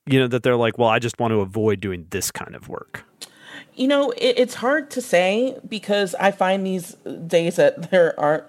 [0.06, 2.68] you know that they're like, well, I just want to avoid doing this kind of
[2.68, 3.06] work?
[3.80, 6.96] You know, it, it's hard to say because I find these
[7.28, 8.44] days that there aren't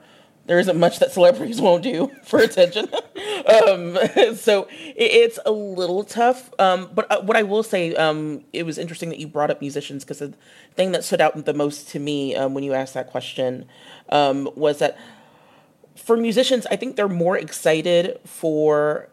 [0.46, 2.88] there isn't much that celebrities won't do for attention.
[3.68, 3.96] um,
[4.34, 4.66] so
[4.96, 6.50] it, it's a little tough.
[6.58, 9.60] Um, but uh, what I will say, um, it was interesting that you brought up
[9.60, 10.34] musicians because the
[10.74, 13.66] thing that stood out the most to me um, when you asked that question
[14.08, 14.98] um, was that
[15.94, 19.08] for musicians, I think they're more excited for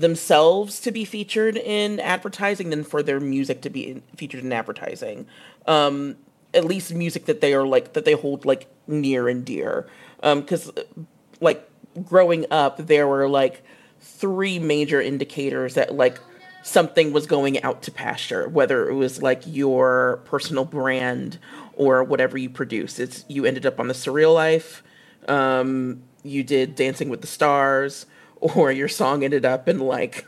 [0.00, 4.52] themselves to be featured in advertising than for their music to be in, featured in
[4.52, 5.26] advertising.
[5.66, 6.16] Um,
[6.54, 9.86] at least music that they are like that they hold like near and dear.
[10.22, 11.06] Because um,
[11.40, 11.68] like
[12.04, 13.62] growing up, there were like
[14.00, 16.18] three major indicators that like
[16.62, 21.38] something was going out to pasture, whether it was like your personal brand
[21.74, 22.98] or whatever you produce.
[22.98, 24.82] It's you ended up on the Surreal Life.
[25.28, 28.06] Um, you did Dancing with the Stars
[28.40, 30.26] or your song ended up in like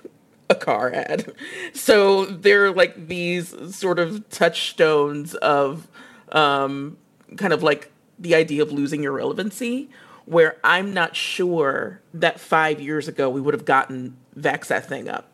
[0.51, 1.33] a car ad.
[1.73, 5.89] So they're like these sort of touchstones of
[6.33, 6.97] um,
[7.37, 9.89] kind of like the idea of losing your relevancy,
[10.25, 15.09] where I'm not sure that five years ago we would have gotten Vax that thing
[15.09, 15.33] up.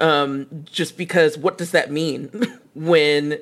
[0.00, 2.30] Um, just because what does that mean
[2.74, 3.38] when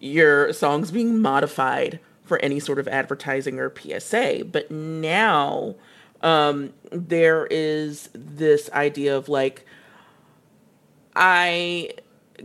[0.00, 4.44] your song's being modified for any sort of advertising or PSA?
[4.50, 5.76] But now
[6.22, 9.66] um, there is this idea of like,
[11.14, 11.92] I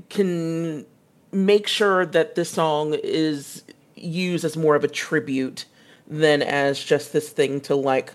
[0.10, 0.86] can
[1.32, 3.64] make sure that this song is
[3.96, 5.66] used as more of a tribute
[6.08, 8.14] than as just this thing to like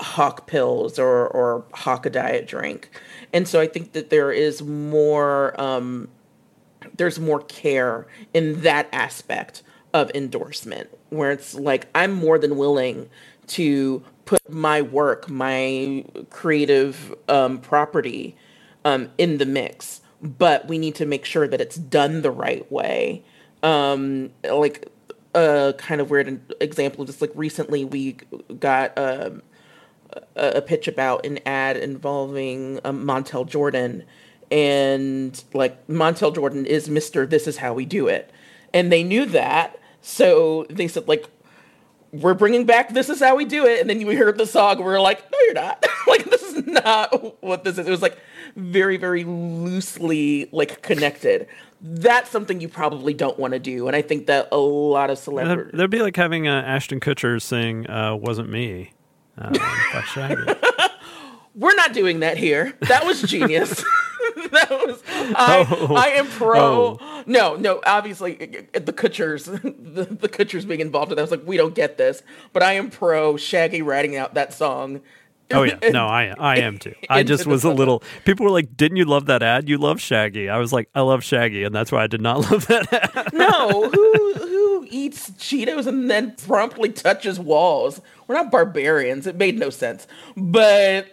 [0.00, 2.90] hawk pills or or hawk a diet drink.
[3.32, 6.08] And so I think that there is more um,
[6.96, 9.62] there's more care in that aspect
[9.94, 13.08] of endorsement where it's like I'm more than willing
[13.48, 18.36] to put my work, my creative um, property
[18.84, 22.70] um, in the mix, but we need to make sure that it's done the right
[22.70, 23.24] way.
[23.62, 24.86] Um, like
[25.34, 28.18] a kind of weird example, of just like recently we
[28.60, 29.40] got um,
[30.36, 34.04] a, a pitch about an ad involving um, Montel Jordan,
[34.50, 37.26] and like Montel Jordan is Mister.
[37.26, 38.30] This is how we do it,
[38.74, 41.24] and they knew that, so they said like
[42.12, 43.80] we're bringing back this is how we do it.
[43.80, 45.84] And then we heard the song we are like no you're not.
[46.06, 47.86] Like this is not what this is.
[47.86, 48.16] It was like
[48.56, 51.46] very very loosely like connected.
[51.82, 55.18] That's something you probably don't want to do and i think that a lot of
[55.18, 58.92] celebrities that'd be like having uh, ashton kutcher sing uh, wasn't me
[59.40, 59.52] uh,
[61.54, 62.74] we're not doing that here.
[62.82, 63.84] That was genius
[64.52, 65.66] that was I.
[65.68, 65.94] Oh.
[65.94, 66.98] I am pro.
[67.00, 67.22] Oh.
[67.26, 67.80] No, no.
[67.84, 68.34] Obviously,
[68.72, 71.98] the Kutchers, the, the Kutchers being involved in that I was like, we don't get
[71.98, 72.22] this.
[72.52, 75.00] But I am pro Shaggy writing out that song.
[75.50, 76.94] Oh yeah, no, I I am too.
[77.08, 78.02] I just was a little.
[78.24, 79.68] People were like, "Didn't you love that ad?
[79.68, 82.50] You love Shaggy." I was like, "I love Shaggy," and that's why I did not
[82.50, 83.32] love that ad.
[83.32, 88.02] no, who who eats Cheetos and then promptly touches walls?
[88.26, 89.26] We're not barbarians.
[89.26, 90.06] It made no sense.
[90.36, 91.10] But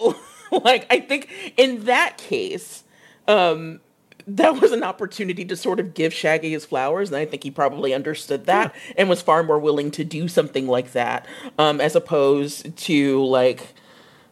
[0.51, 2.83] like, I think in that case,
[3.27, 3.79] um,
[4.27, 7.51] that was an opportunity to sort of give Shaggy his flowers, and I think he
[7.51, 8.93] probably understood that yeah.
[8.97, 11.27] and was far more willing to do something like that,
[11.59, 13.73] um, as opposed to like,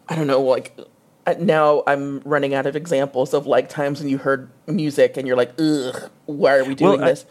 [0.09, 0.77] I don't know, like
[1.27, 5.27] uh, now I'm running out of examples of like times when you heard music and
[5.27, 7.25] you're like, ugh, why are we doing Well, I- this?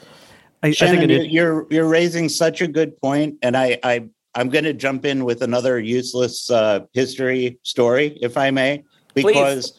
[0.63, 3.79] I, I Shannon, think you- it, you're you're raising such a good point, and I,
[3.83, 4.05] I
[4.37, 8.85] I'm going to jump in with another useless uh, history story, if I may,
[9.15, 9.73] because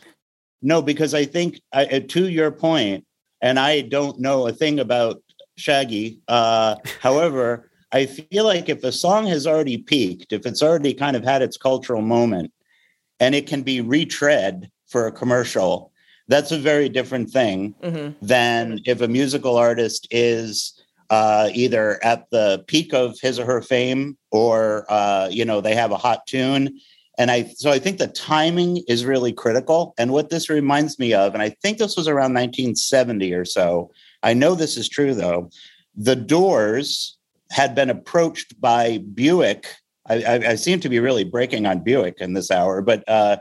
[0.63, 3.05] no, because I think I, uh, to your point,
[3.41, 5.21] and I don't know a thing about
[5.57, 6.21] Shaggy.
[6.27, 11.15] Uh, however, I feel like if a song has already peaked, if it's already kind
[11.15, 12.51] of had its cultural moment,
[13.19, 15.91] and it can be retread for a commercial,
[16.29, 18.15] that's a very different thing Mhm.
[18.21, 23.61] than if a musical artist is uh, either at the peak of his or her
[23.61, 26.79] fame or uh, you know they have a hot tune
[27.17, 31.13] and i so i think the timing is really critical and what this reminds me
[31.13, 33.91] of and i think this was around 1970 or so
[34.23, 35.49] i know this is true though
[35.95, 37.17] the doors
[37.51, 39.67] had been approached by buick
[40.07, 43.37] i, I, I seem to be really breaking on buick in this hour but uh,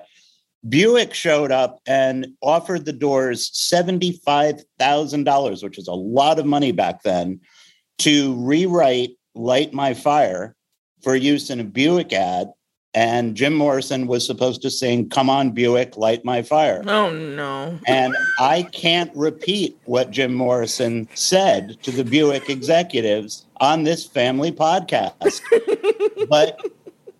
[0.68, 7.02] Buick showed up and offered the doors $75,000, which is a lot of money back
[7.02, 7.40] then,
[7.98, 10.54] to rewrite Light My Fire
[11.02, 12.52] for use in a Buick ad.
[12.94, 16.82] And Jim Morrison was supposed to sing, Come on, Buick, light my fire.
[16.86, 17.78] Oh no.
[17.86, 24.52] And I can't repeat what Jim Morrison said to the Buick executives on this family
[24.52, 25.40] podcast.
[26.28, 26.60] but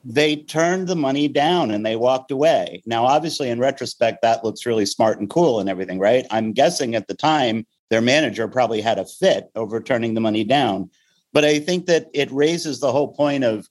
[0.05, 2.83] they turned the money down and they walked away.
[2.87, 6.27] Now, obviously, in retrospect, that looks really smart and cool and everything, right?
[6.31, 10.45] I'm guessing at the time their manager probably had a fit over turning the money
[10.45, 10.91] down.
[11.33, 13.69] But I think that it raises the whole point of,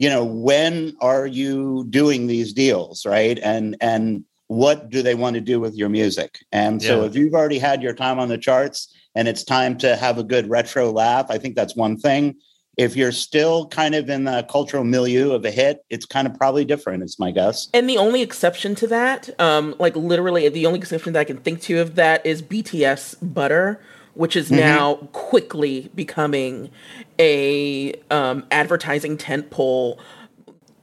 [0.00, 3.38] you know, when are you doing these deals, right?
[3.42, 6.38] And and what do they want to do with your music?
[6.50, 7.06] And so Yeah.
[7.06, 10.24] if you've already had your time on the charts and it's time to have a
[10.24, 12.34] good retro laugh, I think that's one thing
[12.76, 16.34] if you're still kind of in the cultural milieu of a hit, it's kind of
[16.34, 17.68] probably different, is my guess.
[17.74, 21.36] And the only exception to that, um, like literally the only exception that I can
[21.36, 23.80] think to of that is BTS Butter,
[24.20, 26.70] which is now quickly becoming
[27.18, 29.98] a um, advertising tentpole,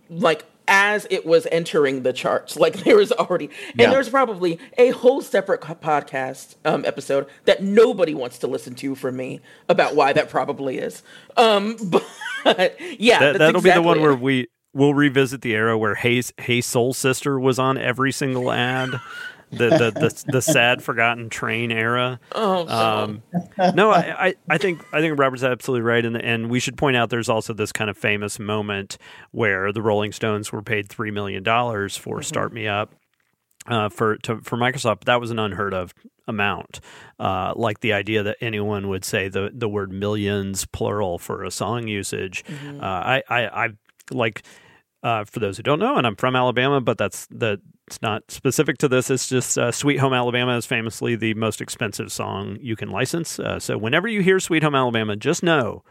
[0.09, 2.55] like as it was entering the charts.
[2.67, 3.91] Like there was already, and Yeah.
[3.91, 9.15] there's probably a whole separate podcast um, episode that nobody wants to listen to from
[9.15, 11.03] me about why that probably is.
[11.37, 15.53] Um, but yeah, that, that's that'll be the one exactly where we we'll revisit the
[15.53, 18.99] era where Hey Hey Soul Sister was on every single ad.
[19.49, 22.19] The, the the the sad forgotten train era.
[22.33, 23.23] Oh, Um,
[23.75, 26.97] no, I, I, I think I think Robert's absolutely right, and and we should point
[26.97, 28.97] out there's also this kind of famous moment
[29.31, 32.93] where the Rolling Stones were paid three million dollars for "Start Me Up"
[33.67, 35.05] uh, for to, for Microsoft.
[35.05, 35.93] That was an unheard of
[36.27, 36.81] amount.
[37.17, 41.51] Uh, like the idea that anyone would say the the word millions plural for a
[41.51, 42.43] song usage.
[42.49, 43.69] Uh, I, I I
[44.11, 44.43] like.
[45.03, 48.29] Uh, for those who don't know, and I'm from Alabama, but that's the it's not
[48.29, 49.09] specific to this.
[49.09, 53.39] It's just uh, "Sweet Home Alabama" is famously the most expensive song you can license.
[53.39, 55.83] Uh, so whenever you hear "Sweet Home Alabama," just know,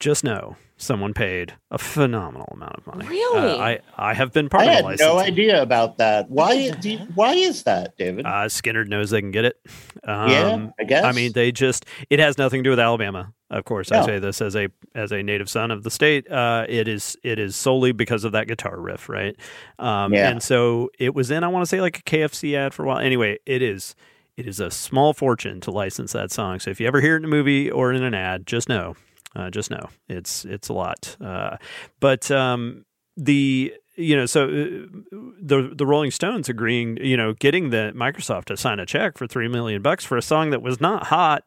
[0.00, 3.06] just know someone paid a phenomenal amount of money.
[3.06, 3.38] Really?
[3.38, 6.30] Uh, I I have been part I of had the no idea about that.
[6.30, 6.70] Why?
[6.70, 8.24] Do you, why is that, David?
[8.26, 9.60] Uh, Skynyrd knows they can get it.
[10.04, 11.04] Um, Yeah, I guess.
[11.04, 13.32] I mean, they just it has nothing to do with Alabama.
[13.52, 16.30] Of course, I say this as a as a native son of the state.
[16.30, 19.36] Uh, it is it is solely because of that guitar riff, right?
[19.78, 20.30] Um, Yeah.
[20.30, 22.86] And so it was in I want to say like a KFC ad for a
[22.86, 22.98] while.
[22.98, 23.94] Anyway, it is
[24.36, 26.58] it is a small fortune to license that song.
[26.60, 28.96] So if you ever hear it in a movie or in an ad, just know,
[29.36, 31.16] uh, just know it's it's a lot.
[31.20, 31.58] Uh,
[32.00, 32.84] but um,
[33.16, 38.46] the you know so uh, the the Rolling Stones agreeing you know getting the Microsoft
[38.46, 41.44] to sign a check for three million bucks for a song that was not hot.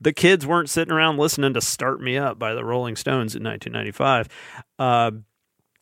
[0.00, 3.42] The kids weren't sitting around listening to "Start Me Up" by the Rolling Stones in
[3.42, 4.28] 1995.
[4.78, 5.10] Uh,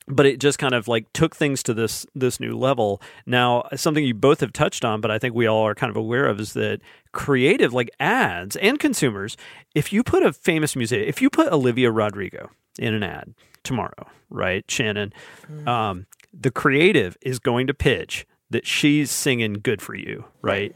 [0.08, 3.02] but it just kind of like took things to this this new level.
[3.26, 5.96] Now, something you both have touched on, but I think we all are kind of
[5.96, 6.80] aware of is that
[7.12, 9.36] creative like ads and consumers,
[9.74, 14.06] if you put a famous music, if you put Olivia Rodrigo in an ad tomorrow,
[14.30, 15.12] right, Shannon,
[15.66, 20.74] um, the creative is going to pitch that she's singing "Good for You," right?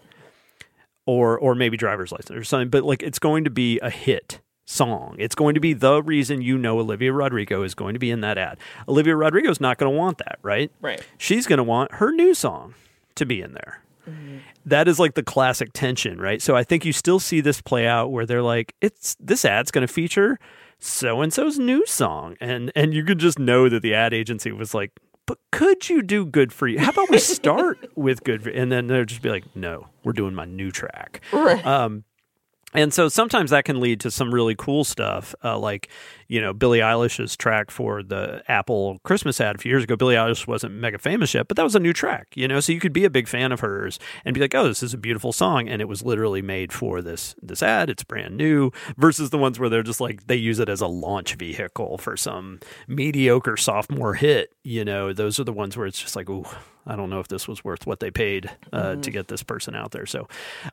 [1.07, 4.41] Or or maybe driver's license or something, but like it's going to be a hit
[4.67, 5.17] song.
[5.19, 8.21] It's going to be the reason you know Olivia Rodrigo is going to be in
[8.21, 8.59] that ad.
[8.87, 10.71] Olivia Rodrigo's not going to want that, right?
[10.81, 11.05] Right.
[11.19, 12.75] She's going to want her new song
[13.17, 13.83] to be in there.
[14.09, 14.39] Mm-hmm.
[14.67, 16.41] That is like the classic tension, right?
[16.41, 19.71] So I think you still see this play out where they're like, it's this ad's
[19.71, 20.39] going to feature
[20.81, 24.51] so and so's new song, and and you could just know that the ad agency
[24.51, 24.93] was like,
[25.31, 26.81] but could you do good for you?
[26.81, 30.13] How about we start with good for, and then they'll just be like, no, we're
[30.13, 31.21] doing my new track.
[31.33, 31.65] Right.
[31.65, 32.03] Um,
[32.73, 35.89] and so sometimes that can lead to some really cool stuff, uh, like
[36.29, 39.97] you know Billie Eilish's track for the Apple Christmas ad a few years ago.
[39.97, 42.61] Billie Eilish wasn't mega famous yet, but that was a new track, you know.
[42.61, 44.95] So you could be a big fan of hers and be like, "Oh, this is
[44.95, 47.91] a beautiful song," and it was literally made for this this ad.
[47.91, 48.71] It's brand new.
[48.97, 52.17] Versus the ones where they're just like they use it as a launch vehicle for
[52.17, 54.53] some mediocre sophomore hit.
[54.63, 56.47] You know, those are the ones where it's just like, "Ooh,
[56.91, 59.77] I don't know if this was worth what they paid uh, to get this person
[59.77, 60.07] out there.
[60.07, 60.27] So,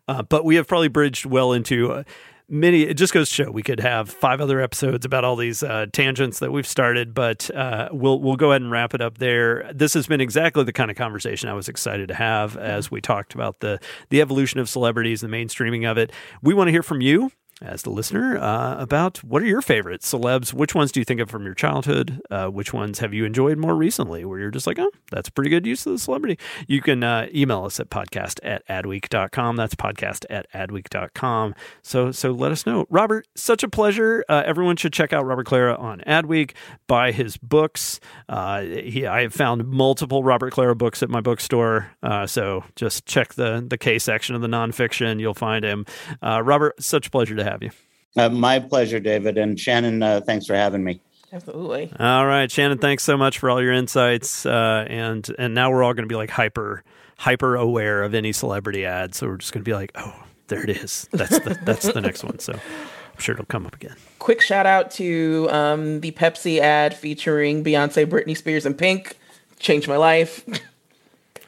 [0.08, 2.04] uh, but we have probably bridged well into uh,
[2.50, 2.82] many.
[2.82, 5.86] It just goes to show we could have five other episodes about all these uh,
[5.94, 9.72] tangents that we've started, but uh, we'll we'll go ahead and wrap it up there.
[9.74, 13.00] This has been exactly the kind of conversation I was excited to have as we
[13.00, 16.12] talked about the the evolution of celebrities, the mainstreaming of it.
[16.42, 17.32] We want to hear from you
[17.62, 20.54] as the listener uh, about what are your favorite celebs?
[20.54, 22.22] Which ones do you think of from your childhood?
[22.30, 25.50] Uh, which ones have you enjoyed more recently where you're just like, oh, that's pretty
[25.50, 26.38] good use of the celebrity?
[26.68, 29.56] You can uh, email us at podcast at adweek.com.
[29.56, 31.56] That's podcast at adweek.com.
[31.82, 32.86] So, so let us know.
[32.90, 34.24] Robert, such a pleasure.
[34.30, 36.52] Uh, everyone should check out Robert Klara on Adweek,
[36.88, 38.00] buy his books.
[38.30, 41.92] Uh, he, I have found multiple Robert Klara books at my bookstore.
[42.04, 45.20] Uh, so just check the, the K section of the nonfiction.
[45.20, 45.86] You'll find him.
[46.22, 47.72] Robert, such a pleasure to have you.
[48.16, 49.38] Uh, my pleasure, David.
[49.38, 51.02] And Shannon, uh, thanks for having me.
[51.32, 51.92] Absolutely.
[52.00, 54.46] All right, Shannon, thanks so much for all your insights.
[54.46, 56.84] Uh, and and now we're all going to be like hyper
[57.18, 59.14] hyper aware of any celebrity ad.
[59.14, 61.08] So we're just going to be like, oh, there it is.
[61.12, 62.40] That's the, that's the next one.
[62.40, 63.96] So I'm sure it'll come up again.
[64.20, 69.18] Quick shout out to um, the Pepsi ad featuring Beyonce, Britney Spears, and Pink.
[69.60, 70.46] Changed my life.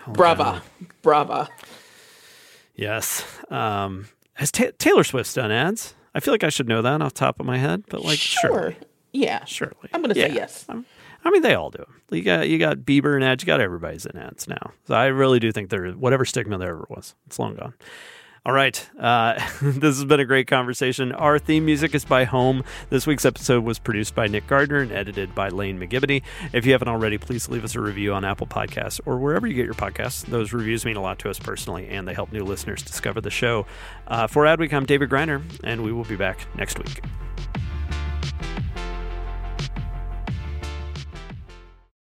[0.07, 0.63] Oh, brava,
[1.01, 1.47] brava.
[2.75, 3.23] Yes.
[3.49, 4.07] Um,
[4.39, 5.95] has Ta- Taylor Swift done ads?
[6.15, 8.17] I feel like I should know that off the top of my head, but like,
[8.17, 8.77] sure, surely.
[9.11, 9.89] yeah, surely.
[9.93, 10.27] I'm going to yeah.
[10.27, 10.65] say yes.
[10.69, 10.85] Um,
[11.25, 11.85] I mean, they all do.
[12.09, 13.43] You got you got Bieber and ads.
[13.43, 14.71] You got everybody's in ads now.
[14.87, 17.73] So I really do think there, whatever stigma there ever was, it's long gone.
[18.45, 18.89] All right.
[18.97, 21.11] Uh, this has been a great conversation.
[21.11, 22.63] Our theme music is by Home.
[22.89, 26.23] This week's episode was produced by Nick Gardner and edited by Lane McGibney.
[26.53, 29.53] If you haven't already, please leave us a review on Apple Podcasts or wherever you
[29.53, 30.25] get your podcasts.
[30.25, 33.29] Those reviews mean a lot to us personally, and they help new listeners discover the
[33.29, 33.65] show.
[34.07, 37.01] Uh, for Adweek, I'm David Griner, and we will be back next week.